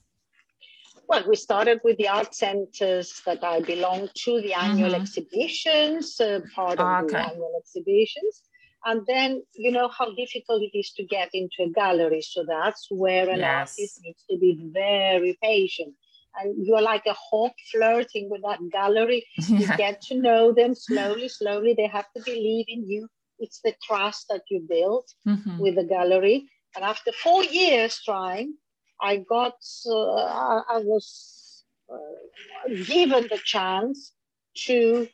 Well, 1.08 1.24
we 1.26 1.34
started 1.34 1.80
with 1.82 1.96
the 1.96 2.08
art 2.08 2.34
centers 2.34 3.22
that 3.24 3.42
I 3.42 3.60
belong 3.60 4.10
to, 4.14 4.42
the 4.42 4.52
annual 4.52 4.90
mm-hmm. 4.90 5.00
exhibitions, 5.00 6.20
uh, 6.20 6.40
part 6.54 6.78
of 6.78 7.04
okay. 7.04 7.12
the 7.12 7.20
annual 7.30 7.54
exhibitions 7.58 8.42
and 8.84 9.04
then 9.06 9.42
you 9.54 9.72
know 9.72 9.88
how 9.88 10.14
difficult 10.14 10.62
it 10.62 10.76
is 10.78 10.90
to 10.92 11.04
get 11.04 11.30
into 11.32 11.62
a 11.64 11.70
gallery 11.70 12.22
so 12.22 12.44
that's 12.46 12.86
where 12.90 13.28
an 13.28 13.40
yes. 13.40 13.70
artist 13.70 14.00
needs 14.04 14.24
to 14.30 14.38
be 14.38 14.70
very 14.72 15.36
patient 15.42 15.94
and 16.36 16.54
you're 16.64 16.80
like 16.82 17.02
a 17.06 17.14
hawk 17.14 17.54
flirting 17.72 18.28
with 18.30 18.42
that 18.42 18.60
gallery 18.70 19.24
yeah. 19.36 19.58
you 19.58 19.76
get 19.76 20.00
to 20.00 20.14
know 20.14 20.52
them 20.52 20.74
slowly 20.74 21.28
slowly 21.28 21.74
they 21.76 21.86
have 21.86 22.06
to 22.16 22.22
believe 22.22 22.66
in 22.68 22.88
you 22.88 23.08
it's 23.38 23.60
the 23.62 23.74
trust 23.82 24.26
that 24.28 24.42
you 24.50 24.64
build 24.68 25.08
mm-hmm. 25.26 25.58
with 25.58 25.74
the 25.76 25.84
gallery 25.84 26.48
and 26.74 26.84
after 26.84 27.12
four 27.12 27.44
years 27.44 28.00
trying 28.04 28.54
i 29.00 29.16
got 29.16 29.56
uh, 29.86 30.62
i 30.68 30.80
was 30.82 31.64
uh, 31.92 32.74
given 32.86 33.26
the 33.30 33.40
chance 33.44 34.12
to 34.54 35.08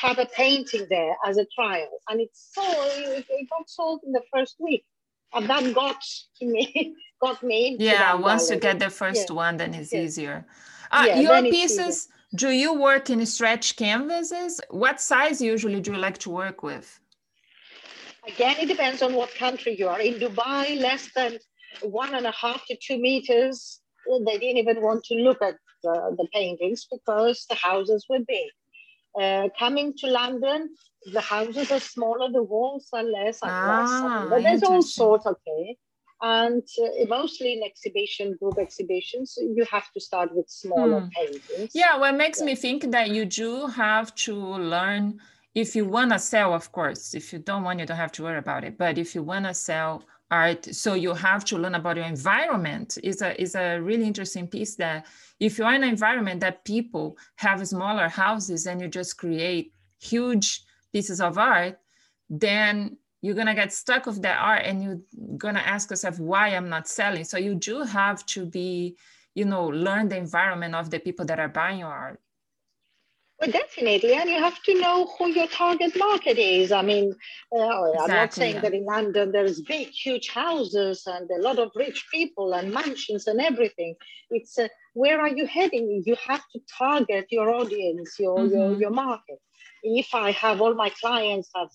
have 0.00 0.18
a 0.18 0.26
painting 0.26 0.86
there 0.90 1.16
as 1.26 1.36
a 1.38 1.46
trial, 1.54 1.88
and 2.08 2.20
it 2.20 2.30
sold, 2.32 2.92
it, 2.96 3.26
it 3.28 3.48
got 3.50 3.68
sold 3.68 4.00
in 4.04 4.12
the 4.12 4.22
first 4.32 4.56
week, 4.58 4.84
and 5.32 5.48
that 5.48 5.74
got 5.74 6.02
to 6.38 6.46
me, 6.46 6.94
got 7.22 7.42
me. 7.42 7.76
Yeah, 7.78 8.14
once 8.14 8.44
gallery. 8.44 8.56
you 8.56 8.60
get 8.60 8.78
the 8.78 8.90
first 8.90 9.30
yeah. 9.30 9.36
one, 9.36 9.56
then 9.56 9.74
it's 9.74 9.92
yeah. 9.92 10.00
easier. 10.00 10.46
Uh, 10.90 11.04
yeah, 11.06 11.20
your 11.20 11.42
pieces, 11.42 12.08
do 12.34 12.50
you 12.50 12.74
work 12.74 13.10
in 13.10 13.24
stretch 13.26 13.76
canvases? 13.76 14.60
What 14.70 15.00
size 15.00 15.40
usually 15.40 15.80
do 15.80 15.92
you 15.92 15.98
like 15.98 16.18
to 16.18 16.30
work 16.30 16.62
with? 16.62 17.00
Again, 18.26 18.56
it 18.60 18.66
depends 18.66 19.02
on 19.02 19.14
what 19.14 19.34
country 19.34 19.76
you 19.78 19.88
are. 19.88 20.00
In 20.00 20.14
Dubai, 20.14 20.80
less 20.80 21.10
than 21.14 21.38
one 21.82 22.14
and 22.14 22.26
a 22.26 22.32
half 22.32 22.64
to 22.66 22.76
two 22.76 22.98
meters. 22.98 23.80
They 24.26 24.38
didn't 24.38 24.58
even 24.58 24.82
want 24.82 25.04
to 25.04 25.14
look 25.14 25.40
at 25.42 25.56
the, 25.82 26.14
the 26.16 26.26
paintings 26.32 26.86
because 26.90 27.46
the 27.48 27.54
houses 27.54 28.06
were 28.08 28.20
big. 28.26 28.50
Uh, 29.18 29.48
coming 29.58 29.94
to 29.98 30.06
London, 30.08 30.70
the 31.12 31.20
houses 31.20 31.70
are 31.70 31.80
smaller, 31.80 32.30
the 32.32 32.42
walls 32.42 32.88
are 32.92 33.02
less 33.02 33.40
and 33.42 33.50
ah, 33.50 34.20
less. 34.20 34.30
But 34.30 34.42
there's 34.42 34.62
all 34.62 34.82
sorts, 34.82 35.26
okay. 35.26 35.76
And 36.20 36.62
uh, 36.82 37.06
mostly 37.06 37.52
in 37.52 37.62
exhibition, 37.62 38.36
group 38.40 38.58
exhibitions, 38.58 39.36
you 39.38 39.64
have 39.70 39.90
to 39.92 40.00
start 40.00 40.34
with 40.34 40.48
smaller 40.48 41.00
hmm. 41.00 41.08
paintings. 41.14 41.70
Yeah, 41.74 41.98
what 41.98 42.16
makes 42.16 42.40
yeah. 42.40 42.46
me 42.46 42.54
think 42.56 42.90
that 42.90 43.10
you 43.10 43.24
do 43.24 43.66
have 43.66 44.14
to 44.26 44.34
learn 44.34 45.20
if 45.54 45.76
you 45.76 45.84
want 45.84 46.12
to 46.12 46.18
sell, 46.18 46.52
of 46.52 46.72
course. 46.72 47.14
If 47.14 47.32
you 47.32 47.38
don't 47.38 47.62
want, 47.62 47.78
you 47.78 47.86
don't 47.86 47.96
have 47.96 48.12
to 48.12 48.24
worry 48.24 48.38
about 48.38 48.64
it. 48.64 48.76
But 48.76 48.98
if 48.98 49.14
you 49.14 49.22
want 49.22 49.44
to 49.46 49.54
sell 49.54 50.04
art, 50.30 50.64
so 50.74 50.94
you 50.94 51.14
have 51.14 51.44
to 51.46 51.58
learn 51.58 51.76
about 51.76 51.96
your 51.96 52.06
environment. 52.06 52.98
is 53.02 53.22
a 53.22 53.40
is 53.40 53.54
a 53.54 53.78
really 53.78 54.04
interesting 54.04 54.48
piece 54.48 54.74
that 54.76 55.06
if 55.38 55.58
you're 55.58 55.72
in 55.72 55.84
an 55.84 55.90
environment 55.90 56.40
that 56.40 56.64
people 56.64 57.16
have 57.36 57.66
smaller 57.66 58.08
houses 58.08 58.66
and 58.66 58.80
you 58.80 58.88
just 58.88 59.16
create 59.16 59.72
huge 60.00 60.64
pieces 60.92 61.20
of 61.20 61.38
art, 61.38 61.78
then 62.28 62.96
you're 63.22 63.34
gonna 63.34 63.54
get 63.54 63.72
stuck 63.72 64.06
with 64.06 64.22
that 64.22 64.38
art 64.40 64.62
and 64.64 64.82
you're 64.82 65.00
gonna 65.38 65.60
ask 65.60 65.90
yourself 65.90 66.18
why 66.18 66.48
I'm 66.48 66.68
not 66.68 66.88
selling. 66.88 67.24
So 67.24 67.38
you 67.38 67.54
do 67.54 67.82
have 67.82 68.26
to 68.26 68.44
be, 68.44 68.96
you 69.34 69.44
know, 69.44 69.66
learn 69.66 70.08
the 70.08 70.16
environment 70.16 70.74
of 70.74 70.90
the 70.90 70.98
people 70.98 71.24
that 71.26 71.38
are 71.38 71.48
buying 71.48 71.78
your 71.80 71.88
art. 71.88 72.20
But 73.44 73.52
definitely, 73.52 74.14
and 74.14 74.30
you 74.30 74.38
have 74.38 74.62
to 74.62 74.80
know 74.80 75.14
who 75.18 75.28
your 75.28 75.46
target 75.48 75.94
market 75.98 76.38
is. 76.38 76.72
I 76.72 76.80
mean, 76.80 77.14
uh, 77.54 77.58
exactly, 77.58 78.00
I'm 78.00 78.10
not 78.10 78.32
saying 78.32 78.60
that 78.62 78.72
in 78.72 78.86
London 78.86 79.32
there's 79.32 79.60
big, 79.60 79.88
huge 79.88 80.30
houses 80.30 81.02
and 81.06 81.30
a 81.30 81.42
lot 81.42 81.58
of 81.58 81.70
rich 81.74 82.06
people 82.10 82.54
and 82.54 82.72
mansions 82.72 83.26
and 83.26 83.42
everything. 83.42 83.96
It's 84.30 84.58
uh, 84.58 84.68
where 84.94 85.20
are 85.20 85.28
you 85.28 85.44
heading? 85.46 86.02
You 86.06 86.16
have 86.26 86.42
to 86.54 86.60
target 86.78 87.26
your 87.30 87.50
audience, 87.50 88.16
your 88.18 88.38
mm-hmm. 88.38 88.54
your, 88.54 88.80
your 88.80 88.90
market. 88.90 89.40
If 89.82 90.14
I 90.14 90.30
have 90.30 90.62
all 90.62 90.74
my 90.74 90.90
clients 90.98 91.50
have 91.54 91.68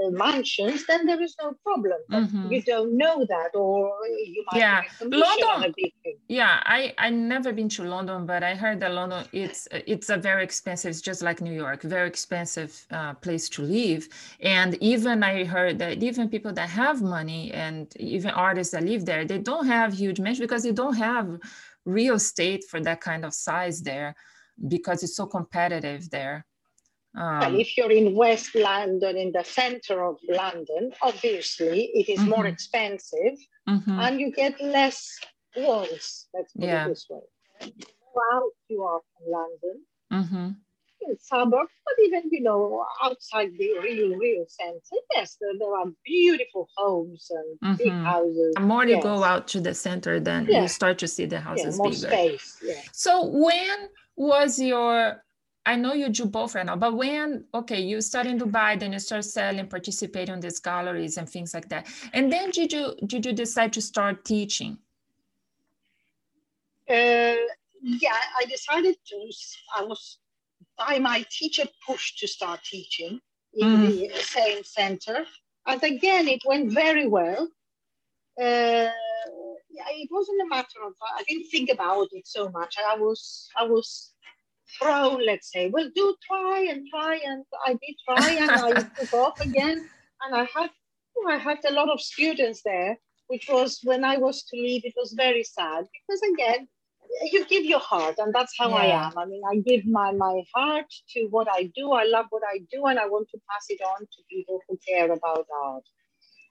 uh, 0.00 0.10
mansions, 0.10 0.86
then 0.86 1.06
there 1.06 1.20
is 1.20 1.34
no 1.40 1.54
problem. 1.62 1.98
But 2.08 2.24
mm-hmm. 2.24 2.52
you 2.52 2.62
don't 2.62 2.96
know 2.96 3.24
that, 3.28 3.54
or 3.54 3.94
you 4.06 4.44
might 4.52 4.58
yeah. 4.58 4.82
London. 5.00 5.74
Yeah, 6.28 6.60
I 6.64 6.94
I 6.98 7.10
never 7.10 7.52
been 7.52 7.68
to 7.70 7.84
London, 7.84 8.26
but 8.26 8.42
I 8.42 8.54
heard 8.54 8.80
that 8.80 8.92
London 8.92 9.24
it's 9.32 9.68
it's 9.72 10.10
a 10.10 10.16
very 10.16 10.44
expensive. 10.44 10.90
It's 10.90 11.00
just 11.00 11.22
like 11.22 11.40
New 11.40 11.52
York, 11.52 11.82
very 11.82 12.08
expensive 12.08 12.86
uh, 12.90 13.14
place 13.14 13.48
to 13.50 13.62
live. 13.62 14.08
And 14.40 14.74
even 14.80 15.22
I 15.22 15.44
heard 15.44 15.78
that 15.80 16.02
even 16.02 16.28
people 16.28 16.52
that 16.52 16.68
have 16.68 17.02
money 17.02 17.52
and 17.52 17.92
even 17.98 18.30
artists 18.30 18.72
that 18.72 18.84
live 18.84 19.04
there, 19.04 19.24
they 19.24 19.38
don't 19.38 19.66
have 19.66 19.92
huge 19.92 20.20
mansions 20.20 20.40
because 20.46 20.62
they 20.62 20.72
don't 20.72 20.96
have 20.96 21.38
real 21.84 22.14
estate 22.14 22.64
for 22.70 22.80
that 22.80 23.00
kind 23.00 23.24
of 23.24 23.34
size 23.34 23.82
there 23.82 24.14
because 24.68 25.02
it's 25.02 25.16
so 25.16 25.26
competitive 25.26 26.10
there. 26.10 26.44
Um, 27.14 27.38
well, 27.40 27.60
if 27.60 27.76
you're 27.76 27.90
in 27.90 28.14
West 28.14 28.54
London, 28.54 29.16
in 29.16 29.32
the 29.32 29.44
center 29.44 30.04
of 30.04 30.16
London, 30.28 30.92
obviously 31.02 31.90
it 31.94 32.08
is 32.08 32.20
mm-hmm. 32.20 32.30
more 32.30 32.46
expensive 32.46 33.36
mm-hmm. 33.68 34.00
and 34.00 34.20
you 34.20 34.32
get 34.32 34.60
less 34.60 35.18
walls. 35.56 36.26
Let's 36.32 36.52
put 36.52 36.64
yeah. 36.64 36.86
it 36.86 36.88
this 36.88 37.06
way. 37.10 37.20
Out 38.32 38.50
you 38.68 38.82
are 38.82 39.00
from 39.16 39.32
London, 39.32 39.82
mm-hmm. 40.12 41.08
in 41.08 41.18
suburbs, 41.18 41.70
but 41.84 41.94
even 42.04 42.24
you 42.30 42.42
know 42.42 42.84
outside 43.02 43.50
the 43.58 43.70
real, 43.82 44.16
real 44.16 44.44
center, 44.48 44.80
yes, 45.14 45.38
there, 45.40 45.50
there 45.58 45.74
are 45.74 45.86
beautiful 46.04 46.68
homes 46.76 47.30
and 47.30 47.78
big 47.78 47.88
mm-hmm. 47.88 48.04
houses. 48.04 48.54
The 48.54 48.60
more 48.60 48.84
you 48.84 48.96
yes. 48.96 49.02
go 49.02 49.24
out 49.24 49.48
to 49.48 49.60
the 49.60 49.74
center, 49.74 50.20
then 50.20 50.46
yeah. 50.46 50.62
you 50.62 50.68
start 50.68 50.98
to 50.98 51.08
see 51.08 51.24
the 51.24 51.40
houses 51.40 51.76
yeah, 51.76 51.78
more 51.78 51.90
bigger. 51.90 52.08
Space, 52.08 52.58
yeah. 52.62 52.80
So 52.92 53.26
when 53.26 53.88
was 54.16 54.58
your 54.58 55.22
I 55.64 55.76
know 55.76 55.94
you 55.94 56.08
do 56.08 56.24
both 56.24 56.54
right 56.56 56.66
now, 56.66 56.76
but 56.76 56.96
when, 56.96 57.44
okay, 57.54 57.80
you 57.80 58.00
start 58.00 58.26
in 58.26 58.38
Dubai, 58.38 58.78
then 58.80 58.92
you 58.92 58.98
start 58.98 59.24
selling, 59.24 59.68
participating 59.68 60.34
in 60.34 60.40
these 60.40 60.58
galleries 60.58 61.18
and 61.18 61.28
things 61.28 61.54
like 61.54 61.68
that. 61.68 61.86
And 62.12 62.32
then 62.32 62.50
did 62.50 62.72
you, 62.72 62.96
did 63.06 63.24
you 63.24 63.32
decide 63.32 63.72
to 63.74 63.80
start 63.80 64.24
teaching? 64.24 64.78
Uh, 66.90 67.36
yeah, 67.80 68.18
I 68.40 68.44
decided 68.48 68.96
to, 69.06 69.32
I 69.76 69.84
was 69.84 70.18
by 70.76 70.98
my 70.98 71.24
teacher 71.30 71.64
pushed 71.86 72.18
to 72.18 72.26
start 72.26 72.60
teaching 72.64 73.20
in 73.54 73.68
mm. 73.68 74.12
the 74.12 74.22
same 74.22 74.64
center. 74.64 75.24
And 75.66 75.82
again, 75.82 76.26
it 76.26 76.42
went 76.44 76.72
very 76.72 77.06
well. 77.06 77.48
Uh, 78.40 78.90
yeah, 79.70 79.88
it 79.90 80.08
wasn't 80.10 80.42
a 80.42 80.48
matter 80.48 80.80
of, 80.84 80.94
I 81.16 81.22
didn't 81.28 81.50
think 81.50 81.70
about 81.70 82.08
it 82.12 82.26
so 82.26 82.48
much. 82.50 82.76
I 82.78 82.96
was, 82.96 83.48
I 83.56 83.64
was 83.64 84.11
throw, 84.78 85.18
let's 85.24 85.50
say, 85.52 85.68
well, 85.70 85.90
do 85.94 86.14
try 86.26 86.66
and 86.70 86.86
try, 86.88 87.20
and 87.24 87.44
I 87.66 87.72
did 87.72 87.96
try, 88.06 88.30
and 88.32 88.50
I 88.50 88.82
took 88.98 89.12
off 89.14 89.40
again, 89.40 89.88
and 90.22 90.34
I 90.34 90.48
had, 90.54 90.70
oh, 91.16 91.28
I 91.28 91.36
had 91.36 91.58
a 91.68 91.72
lot 91.72 91.90
of 91.90 92.00
students 92.00 92.62
there, 92.64 92.98
which 93.28 93.48
was 93.48 93.80
when 93.84 94.04
I 94.04 94.18
was 94.18 94.44
to 94.44 94.56
leave, 94.56 94.84
it 94.84 94.94
was 94.96 95.14
very 95.16 95.44
sad 95.44 95.84
because 95.92 96.22
again, 96.34 96.68
you 97.30 97.44
give 97.46 97.64
your 97.64 97.80
heart, 97.80 98.16
and 98.18 98.34
that's 98.34 98.54
how 98.58 98.70
yeah. 98.70 98.76
I 98.76 99.06
am. 99.06 99.18
I 99.18 99.24
mean, 99.26 99.42
I 99.50 99.56
give 99.56 99.86
my 99.86 100.12
my 100.12 100.42
heart 100.54 100.86
to 101.10 101.26
what 101.30 101.48
I 101.50 101.70
do. 101.74 101.92
I 101.92 102.04
love 102.04 102.26
what 102.30 102.42
I 102.46 102.58
do, 102.70 102.86
and 102.86 102.98
I 102.98 103.06
want 103.06 103.28
to 103.30 103.40
pass 103.50 103.66
it 103.68 103.80
on 103.82 104.00
to 104.00 104.22
people 104.30 104.60
who 104.68 104.78
care 104.88 105.12
about 105.12 105.46
art. 105.64 105.84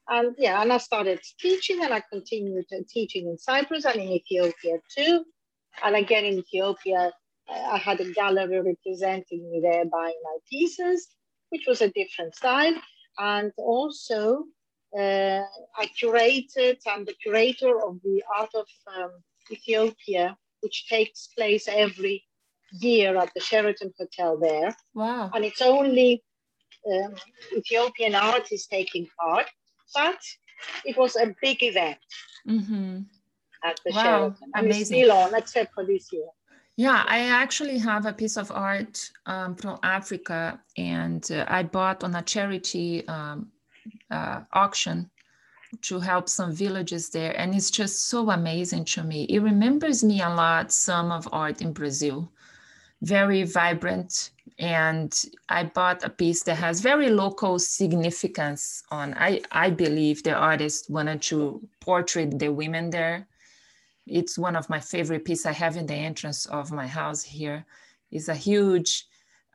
And 0.09 0.35
yeah, 0.37 0.61
and 0.61 0.71
I 0.71 0.77
started 0.77 1.19
teaching, 1.39 1.83
and 1.83 1.93
I 1.93 2.03
continued 2.11 2.65
teaching 2.89 3.27
in 3.27 3.37
Cyprus 3.37 3.85
and 3.85 3.95
in 3.95 4.09
Ethiopia 4.09 4.77
too. 4.95 5.25
And 5.83 5.95
again 5.95 6.25
in 6.25 6.39
Ethiopia, 6.39 7.11
I 7.51 7.77
had 7.77 7.99
a 7.99 8.11
gallery 8.11 8.61
representing 8.61 9.49
me 9.51 9.59
there 9.61 9.85
buying 9.85 10.19
my 10.23 10.37
pieces, 10.49 11.07
which 11.49 11.65
was 11.67 11.81
a 11.81 11.89
different 11.89 12.35
style. 12.35 12.75
And 13.17 13.51
also, 13.57 14.45
uh, 14.97 15.41
I 15.77 15.85
curated, 16.01 16.77
I'm 16.87 17.05
the 17.05 17.15
curator 17.21 17.81
of 17.85 18.01
the 18.03 18.23
Art 18.37 18.49
of 18.55 18.67
um, 18.95 19.11
Ethiopia, 19.51 20.37
which 20.61 20.87
takes 20.87 21.27
place 21.37 21.67
every 21.67 22.23
year 22.79 23.17
at 23.17 23.31
the 23.33 23.41
Sheraton 23.41 23.93
Hotel 23.99 24.37
there. 24.39 24.75
Wow. 24.93 25.29
And 25.33 25.43
it's 25.43 25.61
only 25.61 26.23
um, 26.91 27.15
Ethiopian 27.55 28.15
artists 28.15 28.67
taking 28.67 29.07
part, 29.19 29.47
but 29.93 30.19
it 30.85 30.97
was 30.97 31.15
a 31.15 31.35
big 31.41 31.61
event 31.63 31.97
mm-hmm. 32.47 32.99
at 33.63 33.79
the 33.85 33.91
wow. 33.93 34.03
Sheraton. 34.03 34.51
And 34.55 34.65
Amazing. 34.65 34.81
it's 34.81 34.89
still 34.89 35.11
on, 35.11 35.35
except 35.35 35.73
for 35.73 35.85
this 35.85 36.11
year. 36.13 36.27
Yeah, 36.77 37.03
I 37.07 37.19
actually 37.27 37.77
have 37.79 38.05
a 38.05 38.13
piece 38.13 38.37
of 38.37 38.51
art 38.51 39.11
um, 39.25 39.55
from 39.55 39.77
Africa, 39.83 40.59
and 40.77 41.29
uh, 41.31 41.45
I 41.47 41.63
bought 41.63 42.03
on 42.03 42.15
a 42.15 42.21
charity 42.21 43.07
um, 43.07 43.51
uh, 44.09 44.41
auction 44.53 45.09
to 45.83 45.99
help 45.99 46.29
some 46.29 46.53
villages 46.53 47.09
there, 47.09 47.37
and 47.39 47.53
it's 47.55 47.71
just 47.71 48.07
so 48.09 48.31
amazing 48.31 48.85
to 48.85 49.03
me. 49.03 49.25
It 49.25 49.39
remembers 49.39 50.03
me 50.03 50.21
a 50.21 50.29
lot 50.29 50.71
some 50.71 51.11
of 51.11 51.27
art 51.31 51.61
in 51.61 51.73
Brazil, 51.73 52.31
very 53.01 53.43
vibrant, 53.43 54.31
and 54.59 55.13
I 55.49 55.65
bought 55.65 56.03
a 56.03 56.09
piece 56.09 56.43
that 56.43 56.55
has 56.55 56.81
very 56.81 57.09
local 57.09 57.59
significance 57.59 58.83
on. 58.91 59.13
I 59.15 59.41
I 59.51 59.69
believe 59.71 60.23
the 60.23 60.33
artist 60.33 60.89
wanted 60.89 61.21
to 61.23 61.61
portray 61.81 62.25
the 62.25 62.49
women 62.51 62.89
there 62.91 63.27
it's 64.07 64.37
one 64.37 64.55
of 64.55 64.69
my 64.69 64.79
favorite 64.79 65.25
pieces 65.25 65.45
I 65.45 65.53
have 65.53 65.77
in 65.77 65.85
the 65.85 65.93
entrance 65.93 66.45
of 66.47 66.71
my 66.71 66.87
house 66.87 67.23
here. 67.23 67.65
It's 68.11 68.27
a 68.27 68.35
huge, 68.35 69.05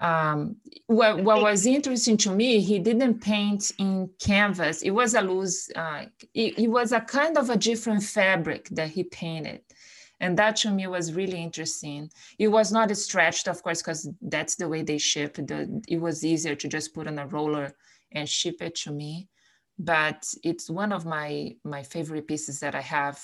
um, 0.00 0.56
what, 0.86 1.22
what 1.22 1.42
was 1.42 1.66
interesting 1.66 2.16
to 2.18 2.30
me, 2.30 2.60
he 2.60 2.78
didn't 2.78 3.20
paint 3.20 3.72
in 3.78 4.10
canvas. 4.18 4.82
It 4.82 4.90
was 4.90 5.14
a 5.14 5.20
loose, 5.20 5.70
uh, 5.74 6.06
it, 6.34 6.58
it 6.58 6.68
was 6.68 6.92
a 6.92 7.00
kind 7.00 7.36
of 7.36 7.50
a 7.50 7.56
different 7.56 8.02
fabric 8.02 8.68
that 8.70 8.90
he 8.90 9.04
painted. 9.04 9.60
And 10.20 10.38
that 10.38 10.56
to 10.56 10.70
me 10.70 10.86
was 10.86 11.12
really 11.12 11.42
interesting. 11.42 12.10
It 12.38 12.48
was 12.48 12.72
not 12.72 12.96
stretched, 12.96 13.48
of 13.48 13.62
course, 13.62 13.82
because 13.82 14.08
that's 14.22 14.54
the 14.56 14.68
way 14.68 14.82
they 14.82 14.98
ship. 14.98 15.34
The, 15.34 15.82
it 15.88 16.00
was 16.00 16.24
easier 16.24 16.54
to 16.54 16.68
just 16.68 16.94
put 16.94 17.06
on 17.06 17.18
a 17.18 17.26
roller 17.26 17.74
and 18.12 18.26
ship 18.26 18.62
it 18.62 18.76
to 18.76 18.92
me. 18.92 19.28
But 19.78 20.26
it's 20.42 20.70
one 20.70 20.90
of 20.90 21.04
my 21.04 21.56
my 21.64 21.82
favorite 21.82 22.26
pieces 22.26 22.60
that 22.60 22.74
I 22.74 22.80
have 22.80 23.20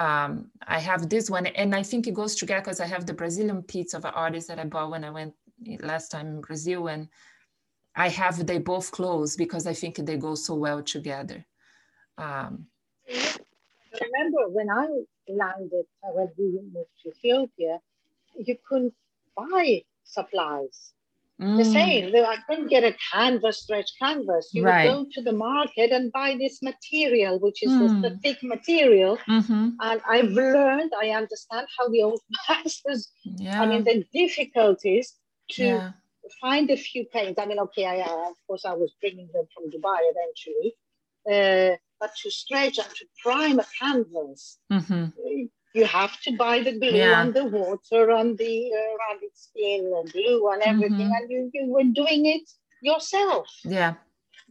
um, 0.00 0.50
I 0.66 0.80
have 0.80 1.10
this 1.10 1.28
one, 1.28 1.46
and 1.46 1.74
I 1.74 1.82
think 1.82 2.06
it 2.06 2.14
goes 2.14 2.34
together 2.34 2.62
because 2.62 2.80
I 2.80 2.86
have 2.86 3.04
the 3.04 3.12
Brazilian 3.12 3.62
piece 3.62 3.92
of 3.92 4.06
an 4.06 4.12
artist 4.14 4.48
that 4.48 4.58
I 4.58 4.64
bought 4.64 4.90
when 4.90 5.04
I 5.04 5.10
went 5.10 5.34
last 5.80 6.08
time 6.08 6.26
in 6.28 6.40
Brazil, 6.40 6.88
and 6.88 7.06
I 7.94 8.08
have 8.08 8.46
they 8.46 8.58
both 8.58 8.90
close 8.92 9.36
because 9.36 9.66
I 9.66 9.74
think 9.74 9.96
they 9.96 10.16
go 10.16 10.34
so 10.34 10.54
well 10.54 10.82
together. 10.82 11.44
Um, 12.16 12.66
remember 13.06 14.48
when 14.48 14.70
I 14.70 14.86
landed 15.28 15.84
when 16.02 16.30
we 16.38 16.60
moved 16.72 16.88
to 17.02 17.10
Ethiopia, 17.10 17.78
you 18.38 18.56
couldn't 18.66 18.94
buy 19.36 19.82
supplies. 20.04 20.94
Mm. 21.40 21.56
The 21.56 21.64
same. 21.64 22.14
I 22.14 22.36
couldn't 22.46 22.68
get 22.68 22.84
a 22.84 22.94
canvas, 23.12 23.62
stretch 23.62 23.90
canvas. 23.98 24.50
You 24.52 24.64
right. 24.64 24.88
would 24.88 24.92
go 24.92 25.06
to 25.14 25.22
the 25.22 25.32
market 25.32 25.90
and 25.90 26.12
buy 26.12 26.36
this 26.38 26.62
material, 26.62 27.38
which 27.38 27.62
is 27.62 27.70
mm. 27.70 28.02
the, 28.02 28.18
thick 28.22 28.42
material. 28.42 29.16
Mm-hmm. 29.26 29.70
And 29.80 30.00
I've 30.06 30.30
learned, 30.30 30.92
I 31.00 31.10
understand 31.10 31.66
how 31.78 31.88
the 31.88 32.02
old 32.02 32.20
masters, 32.48 33.10
yeah. 33.24 33.62
I 33.62 33.66
mean, 33.66 33.84
the 33.84 34.04
difficulties 34.12 35.14
to 35.52 35.64
yeah. 35.64 35.92
find 36.42 36.70
a 36.70 36.76
few 36.76 37.06
paints. 37.06 37.40
I 37.40 37.46
mean, 37.46 37.58
okay, 37.60 37.86
I, 37.86 38.00
uh, 38.00 38.30
of 38.30 38.36
course, 38.46 38.66
I 38.66 38.74
was 38.74 38.92
bringing 39.00 39.28
them 39.32 39.46
from 39.54 39.70
Dubai 39.70 39.98
eventually. 40.12 40.74
Uh, 41.30 41.76
but 41.98 42.10
to 42.22 42.30
stretch 42.30 42.78
and 42.78 42.88
to 42.96 43.04
prime 43.22 43.60
a 43.60 43.66
canvas, 43.78 44.58
mm-hmm 44.72 45.46
you 45.74 45.84
have 45.84 46.20
to 46.22 46.36
buy 46.36 46.62
the 46.62 46.78
glue 46.78 46.90
yeah. 46.90 47.22
and 47.22 47.34
the 47.34 47.44
water 47.44 48.10
and 48.10 48.36
the 48.36 48.70
uh, 48.72 49.12
rabbit 49.12 49.36
skin 49.36 49.92
and 49.96 50.12
glue 50.12 50.50
and 50.50 50.62
everything, 50.62 51.08
mm-hmm. 51.08 51.12
and 51.12 51.30
you, 51.30 51.50
you 51.54 51.66
were 51.66 51.84
doing 51.84 52.26
it 52.26 52.50
yourself. 52.82 53.46
Yeah. 53.64 53.94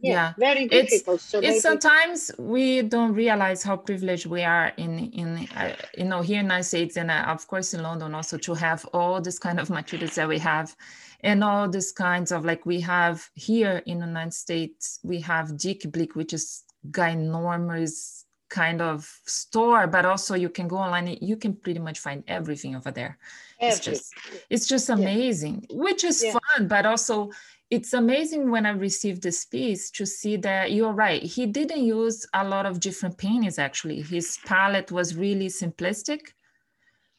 Yeah, 0.02 0.12
yeah. 0.12 0.32
very 0.38 0.66
difficult. 0.66 1.16
It's, 1.16 1.24
so 1.24 1.38
it's 1.38 1.46
maybe... 1.46 1.60
sometimes 1.60 2.30
we 2.38 2.80
don't 2.80 3.12
realize 3.12 3.62
how 3.62 3.76
privileged 3.76 4.24
we 4.24 4.42
are 4.42 4.72
in 4.78 5.10
in 5.12 5.46
uh, 5.54 5.76
you 5.94 6.04
know 6.04 6.22
here 6.22 6.40
in 6.40 6.46
the 6.46 6.54
United 6.54 6.64
States 6.64 6.96
and 6.96 7.10
uh, 7.10 7.24
of 7.28 7.46
course 7.46 7.74
in 7.74 7.82
London 7.82 8.14
also 8.14 8.38
to 8.38 8.54
have 8.54 8.86
all 8.94 9.20
this 9.20 9.38
kind 9.38 9.60
of 9.60 9.68
materials 9.68 10.14
that 10.14 10.26
we 10.26 10.38
have, 10.38 10.74
and 11.22 11.44
all 11.44 11.68
these 11.68 11.92
kinds 11.92 12.32
of 12.32 12.46
like 12.46 12.64
we 12.64 12.80
have 12.80 13.28
here 13.34 13.82
in 13.84 13.98
the 13.98 14.06
United 14.06 14.32
States 14.32 15.00
we 15.02 15.20
have 15.20 15.58
Dick 15.58 15.82
Blick 15.92 16.16
which 16.16 16.32
is 16.32 16.64
ginormous 16.90 18.24
kind 18.50 18.82
of 18.82 19.08
store, 19.24 19.86
but 19.86 20.04
also 20.04 20.34
you 20.34 20.50
can 20.50 20.68
go 20.68 20.76
online. 20.76 21.16
You 21.20 21.36
can 21.36 21.54
pretty 21.54 21.80
much 21.80 22.00
find 22.00 22.22
everything 22.28 22.76
over 22.76 22.90
there. 22.90 23.18
It's 23.58 23.80
just 23.80 24.12
it's 24.50 24.66
just 24.66 24.90
amazing, 24.90 25.66
yeah. 25.68 25.76
which 25.76 26.04
is 26.04 26.22
yeah. 26.22 26.32
fun, 26.32 26.68
but 26.68 26.84
also 26.84 27.30
it's 27.70 27.92
amazing 27.92 28.50
when 28.50 28.66
I 28.66 28.70
received 28.70 29.22
this 29.22 29.44
piece 29.44 29.90
to 29.92 30.04
see 30.04 30.36
that 30.38 30.72
you're 30.72 30.92
right. 30.92 31.22
He 31.22 31.46
didn't 31.46 31.84
use 31.84 32.26
a 32.34 32.44
lot 32.44 32.66
of 32.66 32.80
different 32.80 33.16
paintings 33.16 33.58
actually. 33.58 34.02
His 34.02 34.38
palette 34.44 34.90
was 34.90 35.14
really 35.14 35.46
simplistic, 35.46 36.32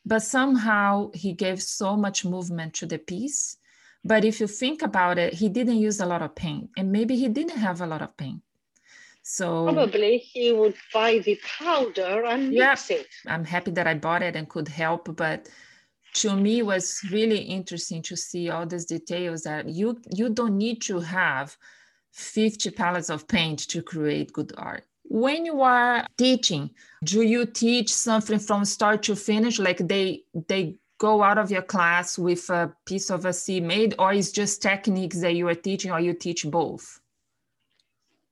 but 0.05 0.23
somehow 0.23 1.11
he 1.13 1.31
gave 1.33 1.61
so 1.61 1.95
much 1.95 2.25
movement 2.25 2.73
to 2.75 2.85
the 2.85 2.97
piece. 2.97 3.57
But 4.03 4.25
if 4.25 4.39
you 4.39 4.47
think 4.47 4.81
about 4.81 5.19
it, 5.19 5.35
he 5.35 5.47
didn't 5.47 5.77
use 5.77 5.99
a 5.99 6.07
lot 6.07 6.23
of 6.23 6.33
paint, 6.33 6.71
and 6.75 6.91
maybe 6.91 7.15
he 7.15 7.29
didn't 7.29 7.59
have 7.59 7.81
a 7.81 7.87
lot 7.87 8.01
of 8.01 8.17
paint. 8.17 8.41
So 9.23 9.65
probably 9.65 10.17
he 10.17 10.51
would 10.51 10.75
buy 10.93 11.19
the 11.19 11.39
powder 11.57 12.25
and 12.25 12.53
yeah, 12.53 12.71
mix 12.71 12.89
it. 12.89 13.07
I'm 13.27 13.45
happy 13.45 13.71
that 13.71 13.87
I 13.87 13.93
bought 13.93 14.23
it 14.23 14.35
and 14.35 14.49
could 14.49 14.67
help, 14.67 15.15
but 15.15 15.47
to 16.13 16.35
me 16.35 16.61
was 16.61 17.01
really 17.11 17.39
interesting 17.39 18.01
to 18.03 18.17
see 18.17 18.49
all 18.49 18.65
these 18.65 18.85
details 18.85 19.43
that 19.43 19.69
you 19.69 20.01
you 20.13 20.29
don't 20.29 20.57
need 20.57 20.81
to 20.83 20.99
have 20.99 21.57
50 22.13 22.71
palettes 22.71 23.09
of 23.09 23.27
paint 23.27 23.59
to 23.69 23.81
create 23.81 24.33
good 24.33 24.53
art. 24.57 24.83
When 25.03 25.45
you 25.45 25.61
are 25.61 26.05
teaching 26.17 26.71
do 27.03 27.21
you 27.21 27.45
teach 27.45 27.93
something 27.93 28.39
from 28.39 28.65
start 28.65 29.03
to 29.03 29.15
finish? 29.15 29.59
Like 29.59 29.77
they 29.77 30.23
they 30.47 30.77
go 30.97 31.23
out 31.23 31.37
of 31.37 31.49
your 31.49 31.63
class 31.63 32.17
with 32.17 32.49
a 32.49 32.73
piece 32.85 33.09
of 33.09 33.25
a 33.25 33.33
c 33.33 33.59
made 33.59 33.95
or 33.97 34.13
is 34.13 34.31
just 34.31 34.61
techniques 34.61 35.19
that 35.21 35.35
you 35.35 35.47
are 35.47 35.55
teaching 35.55 35.91
or 35.91 35.99
you 35.99 36.13
teach 36.13 36.45
both 36.49 37.00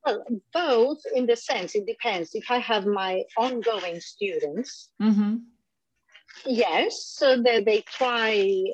well 0.09 0.25
both 0.53 1.01
in 1.15 1.25
the 1.25 1.35
sense 1.35 1.75
it 1.75 1.85
depends 1.85 2.33
if 2.33 2.49
i 2.49 2.57
have 2.57 2.85
my 2.85 3.23
ongoing 3.37 3.99
students 3.99 4.89
mm-hmm 5.01 5.35
Yes, 6.45 7.05
so 7.17 7.41
they, 7.41 7.63
they 7.63 7.81
try, 7.81 8.29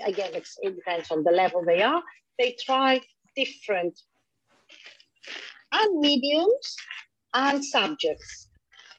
again, 0.05 0.31
it 0.33 0.75
depends 0.75 1.11
on 1.11 1.23
the 1.23 1.31
level 1.31 1.63
they 1.65 1.81
are, 1.81 2.03
they 2.37 2.55
try 2.63 3.01
different 3.35 3.99
and 5.71 5.99
mediums 5.99 6.75
and 7.33 7.63
subjects. 7.63 8.49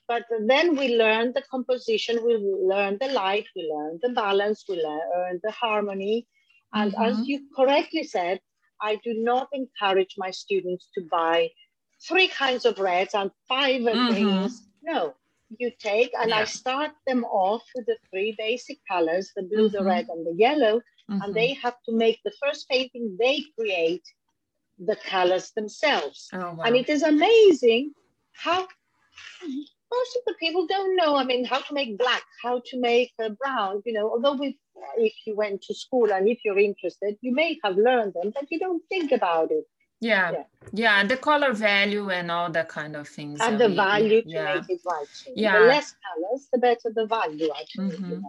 But 0.09 0.25
then 0.47 0.77
we 0.77 0.97
learn 0.97 1.33
the 1.33 1.43
composition, 1.51 2.25
we 2.25 2.37
learn 2.37 2.99
the 3.01 3.09
light, 3.09 3.47
we 3.57 3.71
learn 3.73 3.99
the 4.03 4.11
balance, 4.11 4.65
we 4.69 4.77
learn 4.77 5.41
the 5.43 5.51
harmony. 5.51 6.27
And 6.75 6.93
mm-hmm. 6.93 7.03
as 7.03 7.27
you 7.27 7.47
correctly 7.57 8.05
said, 8.05 8.41
I 8.81 8.97
do 9.03 9.15
not 9.15 9.49
encourage 9.53 10.15
my 10.19 10.31
students 10.31 10.89
to 10.95 11.05
buy 11.11 11.51
three 12.07 12.29
kinds 12.29 12.65
of 12.65 12.79
reds 12.79 13.15
and 13.15 13.31
5 13.49 13.81
mm-hmm. 13.81 14.13
greens. 14.13 14.69
No, 14.83 15.15
you 15.59 15.71
take, 15.79 16.13
and 16.19 16.31
yeah. 16.31 16.39
I 16.39 16.45
start 16.45 16.93
them 17.07 17.25
off 17.25 17.63
with 17.75 17.87
the 17.87 17.97
three 18.11 18.35
basic 18.39 18.79
colors, 18.89 19.33
the 19.35 19.43
blue, 19.43 19.69
mm-hmm. 19.69 19.77
the 19.77 19.85
red, 19.85 20.07
and 20.09 20.27
the 20.27 20.35
yellow, 20.35 20.81
mm-hmm. 21.11 21.23
and 21.23 21.35
they 21.35 21.55
have 21.55 21.77
to 21.87 21.93
make 21.93 22.21
the 22.25 22.33
first 22.43 22.69
painting 22.69 23.17
they 23.19 23.43
create 23.59 24.05
the 24.79 24.97
colors 24.97 25.53
themselves. 25.53 26.29
Oh, 26.33 26.55
wow. 26.55 26.65
And 26.65 26.77
it 26.77 26.89
is 26.89 27.03
amazing 27.03 27.93
how 28.33 28.69
most 29.43 30.17
of 30.17 30.23
the 30.27 30.35
people 30.39 30.67
don't 30.67 30.97
know, 30.97 31.17
I 31.17 31.25
mean, 31.25 31.45
how 31.45 31.61
to 31.61 31.75
make 31.75 31.99
black, 31.99 32.23
how 32.43 32.61
to 32.67 32.81
make 32.81 33.13
uh, 33.23 33.31
brown, 33.31 33.83
you 33.87 33.93
know, 33.93 34.11
although 34.11 34.39
if 34.99 35.15
you 35.27 35.35
went 35.35 35.63
to 35.63 35.75
school 35.75 36.13
and 36.13 36.29
if 36.29 36.41
you're 36.45 36.59
interested, 36.59 37.17
you 37.23 37.33
may 37.33 37.59
have 37.65 37.77
learned 37.77 38.15
them, 38.15 38.33
but 38.35 38.51
you 38.51 38.59
don't 38.59 38.83
think 38.89 39.13
about 39.13 39.51
it 39.51 39.65
yeah. 40.01 40.31
yeah 40.33 40.43
yeah 40.73 41.05
the 41.05 41.17
color 41.17 41.53
value 41.53 42.11
and 42.11 42.31
all 42.31 42.51
that 42.51 42.69
kind 42.69 42.97
of 42.97 43.09
things 43.09 43.41
and 43.41 43.61
the 43.61 43.69
we, 43.69 43.75
value 43.75 44.23
to 44.23 44.29
yeah. 44.29 44.55
make 44.55 44.71
it 44.71 44.81
right 44.87 45.07
yeah 45.35 45.59
the 45.59 45.67
less 45.67 45.95
colors 46.05 46.49
the 46.53 46.59
better 46.59 46.93
the 46.95 47.07
value 47.07 47.49
actually 47.59 47.97
mm-hmm. 47.97 48.21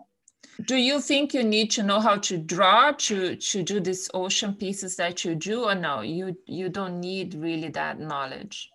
do 0.66 0.76
you 0.76 1.02
think 1.02 1.34
you 1.34 1.44
need 1.44 1.72
to 1.72 1.84
know 1.84 2.00
how 2.00 2.16
to 2.16 2.38
draw 2.38 2.92
to 2.92 3.36
to 3.36 3.64
do 3.64 3.80
these 3.80 4.10
ocean 4.14 4.54
pieces 4.54 4.96
that 4.96 5.26
you 5.26 5.36
do 5.36 5.64
or 5.64 5.76
no 5.76 6.02
you 6.02 6.38
you 6.46 6.70
don't 6.70 7.00
need 7.00 7.34
really 7.34 7.70
that 7.70 8.00
knowledge 8.00 8.70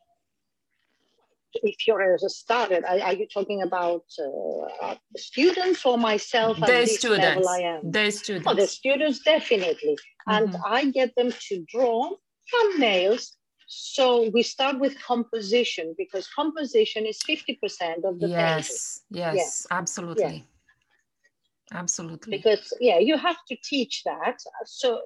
if 1.54 1.86
you're 1.86 2.14
a 2.14 2.18
started, 2.30 2.82
are, 2.84 2.98
are 2.98 3.12
you 3.12 3.26
talking 3.28 3.60
about 3.60 4.04
uh, 4.82 4.94
students 5.18 5.84
or 5.84 5.98
myself? 5.98 6.58
The 6.58 6.86
students. 6.86 7.46
The 7.82 8.10
students. 8.10 8.48
Oh, 8.48 8.54
the 8.54 8.66
students 8.66 9.18
definitely, 9.18 9.98
and 10.26 10.48
mm-hmm. 10.48 10.62
I 10.64 10.86
get 10.86 11.14
them 11.14 11.30
to 11.48 11.64
draw 11.68 12.12
thumbnails. 12.52 13.32
So 13.66 14.28
we 14.30 14.42
start 14.42 14.78
with 14.78 15.00
composition 15.00 15.94
because 15.96 16.28
composition 16.28 17.06
is 17.06 17.18
50% 17.28 18.04
of 18.04 18.20
the 18.20 18.28
yes, 18.28 19.00
Yes, 19.10 19.34
yes, 19.34 19.66
absolutely. 19.70 20.44
Yeah. 21.72 21.78
Absolutely. 21.78 22.36
Because 22.36 22.72
yeah, 22.80 22.98
you 22.98 23.16
have 23.16 23.38
to 23.48 23.56
teach 23.64 24.02
that. 24.04 24.36
So 24.66 25.00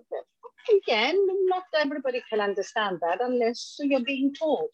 again, 0.83 1.17
not 1.47 1.63
everybody 1.79 2.23
can 2.29 2.41
understand 2.41 2.99
that 3.03 3.21
unless 3.21 3.77
you're 3.79 4.01
being 4.05 4.35
told. 4.35 4.71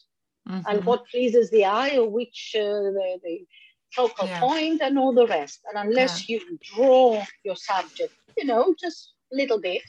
Mm-hmm. 0.48 0.70
And 0.70 0.84
what 0.84 1.06
pleases 1.08 1.50
the 1.50 1.66
eye 1.66 1.98
or 1.98 2.08
which 2.08 2.56
uh, 2.58 2.62
the, 2.62 3.18
the 3.22 3.46
focal 3.94 4.26
yeah. 4.26 4.40
point 4.40 4.80
and 4.80 4.98
all 4.98 5.12
the 5.12 5.26
rest. 5.26 5.60
And 5.68 5.86
unless 5.86 6.28
yeah. 6.28 6.38
you 6.38 6.58
draw 6.74 7.22
your 7.44 7.56
subject, 7.56 8.14
you 8.38 8.46
know, 8.46 8.74
just 8.80 9.12
a 9.32 9.36
little 9.36 9.60
bit, 9.60 9.82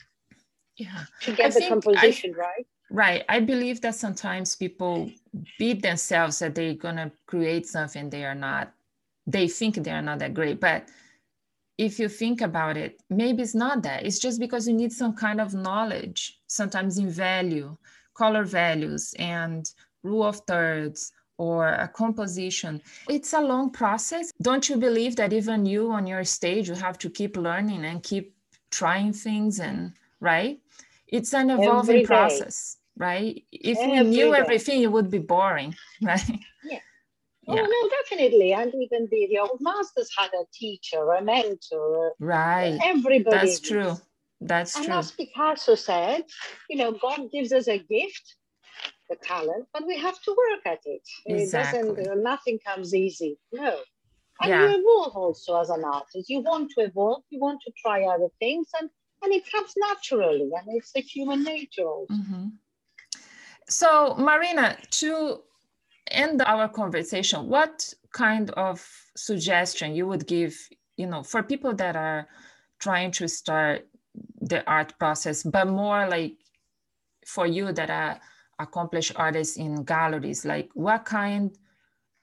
yeah 0.78 1.06
to 1.22 1.32
get 1.34 1.56
I 1.56 1.60
the 1.60 1.68
composition 1.68 2.34
I, 2.36 2.40
right 2.40 2.68
right. 2.94 3.26
I 3.28 3.40
believe 3.40 3.82
that 3.82 3.96
sometimes 3.96 4.56
people 4.56 5.12
beat 5.58 5.82
themselves 5.82 6.40
that 6.40 6.56
they're 6.56 6.76
going 6.76 6.98
to 6.98 7.12
create 7.26 7.66
something 7.66 8.10
they 8.10 8.24
are 8.24 8.36
not 8.36 8.72
they 9.26 9.48
think 9.48 9.76
they 9.76 9.92
are 9.92 10.02
not 10.02 10.20
that 10.20 10.34
great. 10.34 10.60
But 10.60 10.90
if 11.78 11.98
you 11.98 12.08
think 12.08 12.42
about 12.42 12.78
it 12.78 13.02
maybe 13.10 13.42
it's 13.42 13.56
not 13.56 13.82
that. 13.84 14.06
It's 14.06 14.20
just 14.20 14.40
because 14.40 14.68
you 14.68 14.76
need 14.76 14.94
some 14.94 15.14
kind 15.14 15.42
of 15.42 15.54
knowledge 15.54 16.40
sometimes 16.48 16.98
in 17.00 17.10
value 17.10 17.76
color 18.14 18.44
values 18.46 19.16
and 19.18 19.72
rule 20.04 20.24
of 20.24 20.42
thirds 20.42 21.12
or 21.40 21.70
a 21.70 21.88
composition. 21.88 22.80
It's 23.10 23.34
a 23.34 23.42
long 23.42 23.72
process. 23.72 24.32
Don't 24.40 24.70
you 24.70 24.78
believe 24.78 25.16
that 25.16 25.34
even 25.34 25.66
you 25.66 25.92
on 25.92 26.06
your 26.06 26.24
stage 26.24 26.70
you 26.70 26.76
have 26.76 27.00
to 27.00 27.10
keep 27.10 27.38
learning 27.38 27.86
and 27.86 28.04
keep 28.04 28.36
trying 28.70 29.14
things 29.14 29.60
and 29.60 29.94
right? 30.20 30.60
It's 31.08 31.34
an 31.34 31.50
evolving 31.50 32.06
process 32.06 32.78
right 32.98 33.44
if 33.52 33.78
we 33.80 34.04
knew 34.04 34.34
everything 34.36 34.82
it 34.82 34.92
would 34.92 35.10
be 35.10 35.20
boring 35.20 35.76
right 36.02 36.40
yeah 36.64 36.80
Oh 37.48 37.56
yeah. 37.56 37.64
no, 37.64 37.90
definitely, 37.90 38.54
and 38.54 38.74
even 38.74 39.08
the, 39.12 39.28
the 39.30 39.40
old 39.40 39.60
masters 39.60 40.10
had 40.18 40.30
a 40.30 40.46
teacher, 40.54 41.12
a 41.12 41.22
mentor. 41.22 42.14
Right. 42.18 42.80
Everybody. 42.82 43.36
That's 43.36 43.60
true. 43.60 43.98
That's 44.40 44.76
and 44.78 44.86
true. 44.86 44.94
as 44.94 45.12
Picasso 45.12 45.76
said, 45.76 46.24
you 46.70 46.78
know, 46.78 46.94
God 46.94 47.32
gives 47.32 47.52
us 47.52 47.68
a 47.68 47.80
gift, 47.80 48.36
the 49.10 49.18
talent, 49.18 49.68
but 49.74 49.86
we 49.86 49.98
have 49.98 50.22
to 50.22 50.32
work 50.32 50.62
at 50.66 50.80
it. 50.86 51.02
Exactly. 51.26 51.80
It 51.80 51.96
doesn't. 51.98 52.08
Uh, 52.08 52.16
nothing 52.16 52.60
comes 52.66 52.96
easy. 52.96 53.38
No. 53.52 53.78
And 54.42 54.50
yeah. 54.50 54.62
you 54.70 54.80
evolve 54.80 55.16
also 55.16 55.60
as 55.60 55.70
an 55.70 55.84
artist. 55.84 56.30
You 56.30 56.40
want 56.40 56.72
to 56.78 56.86
evolve. 56.86 57.24
You 57.30 57.42
want 57.42 57.60
to 57.66 57.74
try 57.84 58.04
other 58.04 58.30
things, 58.40 58.70
and 58.80 58.90
and 59.24 59.34
it 59.34 59.44
comes 59.50 59.74
naturally 59.78 60.50
and 60.54 60.68
it's 60.68 60.92
the 60.92 61.02
human 61.02 61.44
nature 61.44 61.84
mm-hmm. 62.12 62.48
So 63.68 64.16
marina 64.16 64.78
to 64.90 65.42
end 66.12 66.42
our 66.42 66.68
conversation 66.68 67.48
what 67.48 67.94
kind 68.12 68.50
of 68.52 68.86
suggestion 69.16 69.96
you 69.96 70.08
would 70.08 70.28
give 70.28 70.56
you 70.98 71.08
know 71.08 71.24
for 71.24 71.42
people 71.42 71.74
that 71.74 71.96
are 71.96 72.28
trying 72.80 73.12
to 73.12 73.28
start 73.28 73.88
the 74.42 74.64
art 74.70 74.94
process 75.00 75.44
but 75.44 75.68
more 75.68 76.08
like 76.08 76.34
for 77.26 77.48
you 77.48 77.72
that 77.72 77.90
are 77.90 78.20
accomplished 78.60 79.14
artists 79.16 79.58
in 79.58 79.84
galleries 79.84 80.46
like 80.46 80.70
what 80.74 81.06
kind 81.06 81.58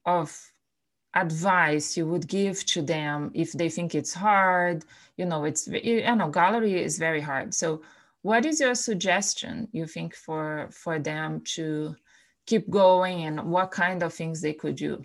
of 0.06 0.52
advice 1.14 1.96
you 1.96 2.06
would 2.06 2.26
give 2.28 2.64
to 2.66 2.82
them 2.82 3.30
if 3.34 3.52
they 3.52 3.68
think 3.68 3.94
it's 3.94 4.14
hard? 4.14 4.84
You 5.16 5.26
know 5.26 5.44
it's 5.44 5.66
you 5.66 6.02
know 6.14 6.28
gallery 6.28 6.82
is 6.82 6.98
very 6.98 7.20
hard. 7.20 7.54
So 7.54 7.82
what 8.22 8.44
is 8.44 8.60
your 8.60 8.74
suggestion 8.74 9.68
you 9.72 9.86
think 9.86 10.14
for 10.14 10.68
for 10.72 10.98
them 10.98 11.40
to 11.44 11.94
keep 12.46 12.68
going 12.70 13.22
and 13.22 13.40
what 13.50 13.70
kind 13.70 14.02
of 14.02 14.12
things 14.12 14.40
they 14.40 14.52
could 14.52 14.76
do 14.76 15.02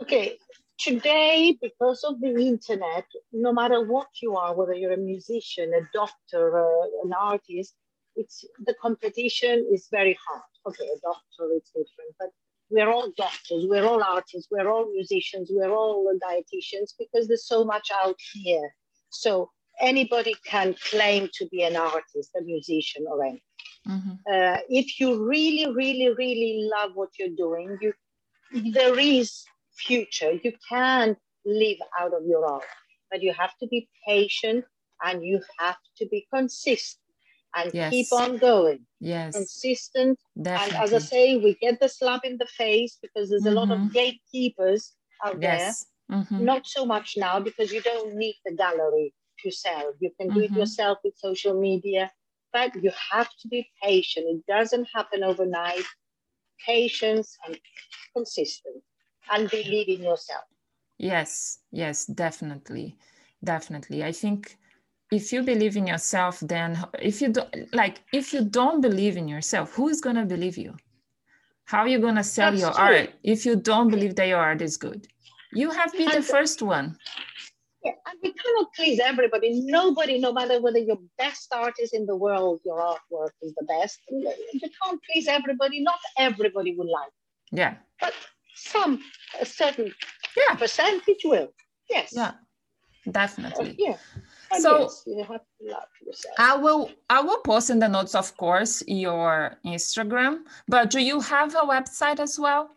okay 0.00 0.38
today 0.78 1.56
because 1.60 2.02
of 2.04 2.20
the 2.20 2.34
internet 2.46 3.04
no 3.32 3.52
matter 3.52 3.84
what 3.84 4.08
you 4.20 4.36
are 4.36 4.54
whether 4.54 4.74
you're 4.74 4.92
a 4.92 4.96
musician 4.96 5.72
a 5.74 5.82
doctor 5.92 6.44
uh, 6.58 6.86
an 7.04 7.12
artist 7.12 7.74
it's 8.16 8.44
the 8.66 8.74
competition 8.80 9.66
is 9.72 9.88
very 9.90 10.18
hard 10.26 10.42
okay 10.66 10.84
a 10.84 11.00
doctor 11.00 11.52
is 11.54 11.64
different 11.74 12.14
but 12.18 12.30
we're 12.72 12.90
all 12.90 13.12
doctors, 13.18 13.66
we're 13.68 13.84
all 13.84 14.02
artists, 14.02 14.48
we're 14.50 14.70
all 14.70 14.90
musicians, 14.90 15.50
we're 15.52 15.70
all 15.70 16.10
dietitians 16.24 16.94
because 16.98 17.28
there's 17.28 17.46
so 17.46 17.64
much 17.64 17.90
out 18.02 18.16
here. 18.32 18.74
So 19.10 19.50
anybody 19.80 20.34
can 20.44 20.74
claim 20.90 21.28
to 21.34 21.46
be 21.48 21.62
an 21.62 21.76
artist, 21.76 22.30
a 22.36 22.42
musician, 22.42 23.04
or 23.08 23.24
anything. 23.24 23.40
Mm-hmm. 23.88 24.12
Uh, 24.32 24.58
if 24.68 25.00
you 25.00 25.26
really, 25.26 25.72
really, 25.72 26.14
really 26.16 26.70
love 26.74 26.92
what 26.94 27.10
you're 27.18 27.36
doing, 27.36 27.78
you 27.80 27.92
there 28.72 28.98
is 28.98 29.44
future. 29.76 30.32
You 30.32 30.52
can 30.68 31.16
live 31.44 31.78
out 31.98 32.12
of 32.14 32.24
your 32.26 32.46
art, 32.46 32.64
but 33.10 33.22
you 33.22 33.32
have 33.32 33.56
to 33.60 33.66
be 33.66 33.88
patient 34.06 34.64
and 35.04 35.24
you 35.24 35.40
have 35.58 35.78
to 35.98 36.06
be 36.06 36.26
consistent 36.32 37.02
and 37.54 37.74
Yes. 37.74 37.90
keep 37.90 38.12
on 38.12 38.38
going. 38.38 38.86
Yes, 39.00 39.34
Consistent. 39.34 40.18
definitely. 40.40 40.76
And 40.76 40.84
as 40.84 40.94
I 40.94 40.98
say, 40.98 41.36
we 41.36 41.54
get 41.54 41.80
the 41.80 41.88
slap 41.88 42.24
in 42.24 42.38
the 42.38 42.46
face 42.46 42.98
because 43.02 43.30
there's 43.30 43.46
a 43.46 43.50
lot 43.50 43.70
of 43.70 43.92
gatekeepers 43.92 44.92
out 45.24 45.40
yes. 45.40 45.86
There. 46.08 46.26
Not 46.30 46.66
so 46.66 46.84
much 46.84 47.16
now 47.16 47.40
because 47.40 47.72
you 47.72 47.80
don't 47.80 48.14
need 48.14 48.36
the 48.44 48.52
gallery 48.52 49.14
to 49.42 49.50
sell. 49.50 49.94
You 50.00 50.10
can 50.20 50.30
do 50.32 50.40
Mhm. 50.40 50.48
it 50.48 50.56
yourself 50.56 50.98
with 51.04 51.16
social 51.18 51.58
media, 51.60 52.12
but 52.52 52.74
you 52.82 52.90
have 53.12 53.28
to 53.40 53.48
be 53.48 53.68
patient. 53.82 54.26
It 54.28 54.46
doesn't 54.46 54.88
happen 54.94 55.22
overnight. 55.24 55.84
Patience 56.66 57.36
and 57.46 57.58
consistent 58.14 58.82
and 59.30 59.50
believe 59.50 59.88
in 59.88 60.02
yourself. 60.02 60.44
Yes, 60.98 61.58
yes, 61.70 62.06
definitely. 62.06 62.96
Definitely. 63.44 64.04
I 64.04 64.12
think 64.12 64.58
if 65.10 65.32
you 65.32 65.42
believe 65.42 65.76
in 65.76 65.86
yourself, 65.86 66.40
then 66.40 66.78
if 67.00 67.20
you 67.20 67.28
don't 67.30 67.74
like 67.74 68.02
if 68.12 68.32
you 68.32 68.44
don't 68.44 68.80
believe 68.80 69.16
in 69.16 69.28
yourself, 69.28 69.74
who 69.74 69.88
is 69.88 70.00
gonna 70.00 70.24
believe 70.26 70.56
you? 70.58 70.76
How 71.66 71.80
are 71.80 71.88
you 71.88 71.98
gonna 72.00 72.24
sell 72.24 72.54
That's 72.54 72.58
your 72.58 72.70
true. 72.70 72.80
art 72.80 73.14
if 73.22 73.44
you 73.46 73.56
don't 73.56 73.90
believe 73.90 74.16
that 74.16 74.28
your 74.28 74.40
art 74.40 74.62
is 74.62 74.76
good? 74.76 75.08
You 75.50 75.70
have 75.70 75.92
to 75.92 75.98
be 75.98 76.08
the 76.08 76.22
first 76.22 76.62
one. 76.62 76.98
Yeah, 77.84 77.92
and 78.06 78.18
we 78.22 78.32
cannot 78.32 78.72
please 78.76 79.00
everybody. 79.00 79.60
Nobody, 79.64 80.18
no 80.20 80.32
matter 80.32 80.60
whether 80.60 80.78
you're 80.78 81.00
best 81.18 81.52
artist 81.52 81.94
in 81.94 82.06
the 82.06 82.14
world, 82.16 82.60
your 82.64 82.78
artwork 82.80 83.30
is 83.42 83.54
the 83.54 83.64
best. 83.64 83.98
You 84.08 84.30
can't 84.82 85.00
please 85.10 85.26
everybody. 85.26 85.80
Not 85.82 85.98
everybody 86.18 86.76
will 86.76 86.90
like, 86.90 87.10
Yeah. 87.50 87.74
but 88.00 88.14
some, 88.54 89.00
a 89.40 89.44
certain 89.46 89.92
Yeah. 90.36 90.54
percentage 90.54 91.22
will. 91.24 91.52
Yes. 91.90 92.10
Yeah. 92.12 92.32
Uh, 93.06 93.10
Definitely. 93.10 93.74
yeah. 93.78 93.96
And 94.52 94.62
So- 94.62 94.82
yes, 94.82 95.02
you 95.06 95.24
have 95.24 95.40
to 95.40 95.62
love 95.74 95.88
yourself. 96.06 96.34
I 96.38 96.54
will 96.56 96.90
I 97.10 97.20
will 97.20 97.38
post 97.40 97.68
in 97.70 97.80
the 97.80 97.88
notes, 97.88 98.14
of 98.14 98.36
course, 98.36 98.80
your 98.86 99.56
Instagram. 99.66 100.44
But 100.68 100.90
do 100.90 101.00
you 101.00 101.20
have 101.20 101.52
a 101.56 101.66
website 101.66 102.20
as 102.20 102.38
well? 102.38 102.70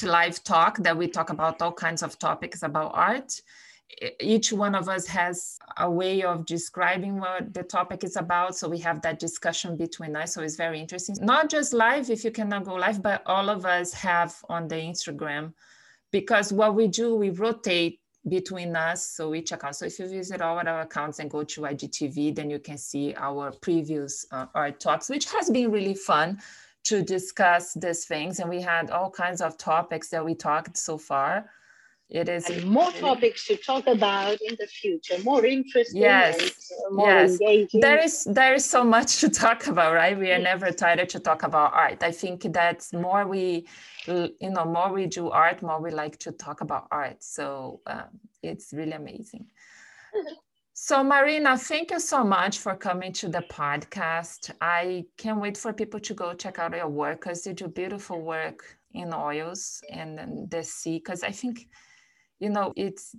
live 0.03 0.43
talk 0.45 0.79
that 0.79 0.97
we 0.97 1.09
talk 1.09 1.31
about 1.31 1.61
all 1.61 1.73
kinds 1.73 2.03
of 2.03 2.19
topics 2.19 2.63
about 2.63 2.93
art. 2.95 3.41
Each 4.21 4.53
one 4.53 4.75
of 4.75 4.89
us 4.89 5.07
has 5.07 5.59
a 5.79 5.91
way 5.91 6.23
of 6.23 6.47
describing 6.47 7.19
what 7.19 7.53
the 7.55 7.63
topic 7.63 8.05
is 8.05 8.17
about. 8.17 8.57
So 8.57 8.69
we 8.69 8.79
have 8.79 9.01
that 9.03 9.19
discussion 9.19 9.77
between 9.77 10.15
us. 10.15 10.35
So 10.35 10.43
it's 10.43 10.57
very 10.57 10.79
interesting. 10.79 11.17
Not 11.21 11.49
just 11.49 11.73
live, 11.73 12.11
if 12.11 12.23
you 12.25 12.31
cannot 12.31 12.65
go 12.65 12.75
live, 12.75 13.03
but 13.03 13.23
all 13.27 13.49
of 13.49 13.65
us 13.65 13.93
have 13.95 14.37
on 14.49 14.69
the 14.69 14.77
Instagram 14.77 15.53
because 16.11 16.53
what 16.53 16.75
we 16.75 16.89
do, 16.89 17.15
we 17.17 17.31
rotate 17.31 18.01
between 18.29 18.77
us. 18.77 19.07
So 19.07 19.31
we 19.31 19.43
check 19.43 19.65
out. 19.65 19.77
So 19.77 19.87
if 19.87 19.99
you 19.99 20.09
visit 20.09 20.41
all 20.43 20.59
our 20.59 20.81
accounts 20.81 21.19
and 21.19 21.31
go 21.31 21.45
to 21.45 21.61
IGTV, 21.63 22.35
then 22.35 22.51
you 22.51 22.59
can 22.59 22.77
see 22.79 23.15
our 23.17 23.53
previous 23.53 24.27
uh, 24.31 24.47
art 24.55 24.81
talks, 24.81 25.09
which 25.09 25.31
has 25.33 25.51
been 25.51 25.71
really 25.71 25.95
fun 25.95 26.41
to 26.85 27.03
discuss 27.03 27.75
these 27.75 28.05
things. 28.05 28.39
And 28.39 28.49
we 28.51 28.61
had 28.61 28.91
all 28.91 29.11
kinds 29.11 29.41
of 29.41 29.57
topics 29.57 30.09
that 30.11 30.25
we 30.25 30.35
talked 30.35 30.77
so 30.77 30.99
far. 30.99 31.51
It 32.11 32.31
is 32.31 32.49
And 32.49 32.65
more 32.65 32.91
topics 32.93 33.47
to 33.49 33.57
talk 33.57 33.87
about 33.87 34.39
in 34.41 34.57
the 34.59 34.67
future, 34.67 35.17
more 35.23 35.45
interesting 35.45 36.01
Yes, 36.01 36.73
more 36.91 37.07
yes. 37.11 37.33
engaging. 37.33 37.81
there 37.83 37.99
is 38.03 38.25
there 38.25 38.55
is 38.55 38.65
so 38.65 38.83
much 38.83 39.21
to 39.21 39.29
talk 39.45 39.67
about 39.67 39.93
right 39.93 40.19
we 40.19 40.31
are 40.33 40.39
never 40.39 40.73
tired 40.73 41.07
to 41.11 41.21
talk 41.21 41.43
about 41.43 41.75
art 41.75 42.03
i 42.03 42.11
think 42.11 42.51
that's 42.51 42.95
more 42.95 43.27
we 43.27 43.67
you 44.41 44.51
know 44.51 44.65
more 44.65 44.93
we 44.93 45.07
do 45.07 45.31
art 45.31 45.63
more 45.63 45.81
we 45.81 45.91
like 45.91 46.19
to 46.19 46.33
talk 46.33 46.61
about 46.61 46.89
art. 46.91 47.23
So 47.23 47.81
um, 47.87 48.21
it's 48.43 48.73
really 48.73 48.93
amazing. 48.93 49.47
So 50.73 51.03
marina 51.03 51.59
thank 51.59 51.91
you 51.91 52.01
so 52.01 52.23
much 52.25 52.59
for 52.59 52.77
coming 52.77 53.13
to 53.15 53.29
the 53.29 53.45
podcast. 53.51 54.51
I 54.61 55.05
can't 55.17 55.41
wait 55.41 55.57
for 55.57 55.73
people 55.73 56.01
to 56.01 56.15
go 56.15 56.35
check 56.35 56.59
out 56.59 56.77
your 56.77 56.89
work 56.89 57.21
because 57.21 57.47
you 57.47 57.53
do 57.53 57.69
beautiful 57.69 58.21
work 58.21 58.79
in 58.95 59.13
oils 59.13 59.83
and 59.93 60.51
the 60.51 60.63
sea 60.63 60.97
because 60.97 61.23
i 61.23 61.31
think 61.31 61.69
you 62.41 62.49
know 62.49 62.73
it's 62.75 63.15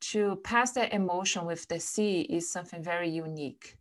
to 0.00 0.36
pass 0.44 0.72
that 0.72 0.92
emotion 0.92 1.46
with 1.46 1.66
the 1.68 1.80
sea 1.80 2.22
is 2.22 2.50
something 2.50 2.82
very 2.82 3.08
unique. 3.08 3.76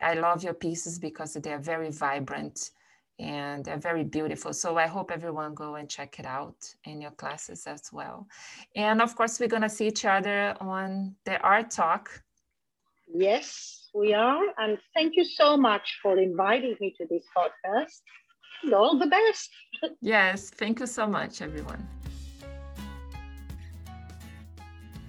I 0.00 0.14
love 0.14 0.42
your 0.42 0.54
pieces 0.54 0.98
because 0.98 1.34
they're 1.34 1.58
very 1.58 1.90
vibrant 1.90 2.70
and 3.18 3.64
they're 3.64 3.78
very 3.78 4.04
beautiful. 4.04 4.52
So 4.52 4.76
I 4.76 4.86
hope 4.86 5.10
everyone 5.10 5.54
go 5.54 5.76
and 5.76 5.88
check 5.88 6.18
it 6.18 6.26
out 6.26 6.56
in 6.84 7.00
your 7.00 7.12
classes 7.12 7.66
as 7.66 7.90
well. 7.92 8.26
And 8.74 9.00
of 9.00 9.16
course, 9.16 9.40
we're 9.40 9.48
gonna 9.48 9.68
see 9.68 9.86
each 9.86 10.04
other 10.04 10.54
on 10.60 11.14
the 11.24 11.40
art 11.40 11.70
talk. 11.70 12.22
Yes, 13.12 13.88
we 13.94 14.12
are. 14.14 14.42
And 14.58 14.78
thank 14.94 15.16
you 15.16 15.24
so 15.24 15.56
much 15.56 15.98
for 16.02 16.18
inviting 16.18 16.76
me 16.80 16.94
to 16.98 17.06
this 17.06 17.24
podcast. 17.36 18.00
And 18.62 18.74
all 18.74 18.98
the 18.98 19.06
best. 19.06 19.50
Yes, 20.00 20.48
thank 20.48 20.80
you 20.80 20.86
so 20.86 21.06
much, 21.06 21.42
everyone. 21.42 21.86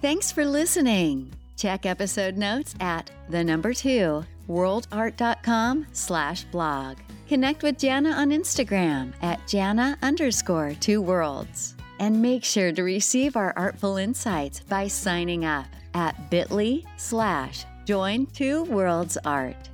Thanks 0.02 0.30
for 0.30 0.44
listening. 0.44 1.32
Check 1.56 1.86
episode 1.86 2.36
notes 2.36 2.74
at 2.80 3.10
the 3.30 3.42
number 3.42 3.72
two 3.72 4.24
worldart.com 4.46 5.86
slash 5.92 6.44
blog. 6.44 6.98
Connect 7.28 7.62
with 7.62 7.76
Jana 7.76 8.12
on 8.12 8.30
Instagram 8.30 9.12
at 9.20 9.46
Jana 9.46 9.98
underscore 10.00 10.72
two 10.80 11.02
worlds. 11.02 11.74
And 12.00 12.22
make 12.22 12.42
sure 12.42 12.72
to 12.72 12.82
receive 12.82 13.36
our 13.36 13.52
artful 13.54 13.98
insights 13.98 14.60
by 14.60 14.88
signing 14.88 15.44
up 15.44 15.66
at 15.92 16.30
bit.ly 16.30 16.84
slash 16.96 17.66
join 17.84 18.24
two 18.26 18.64
worlds 18.64 19.18
art. 19.26 19.68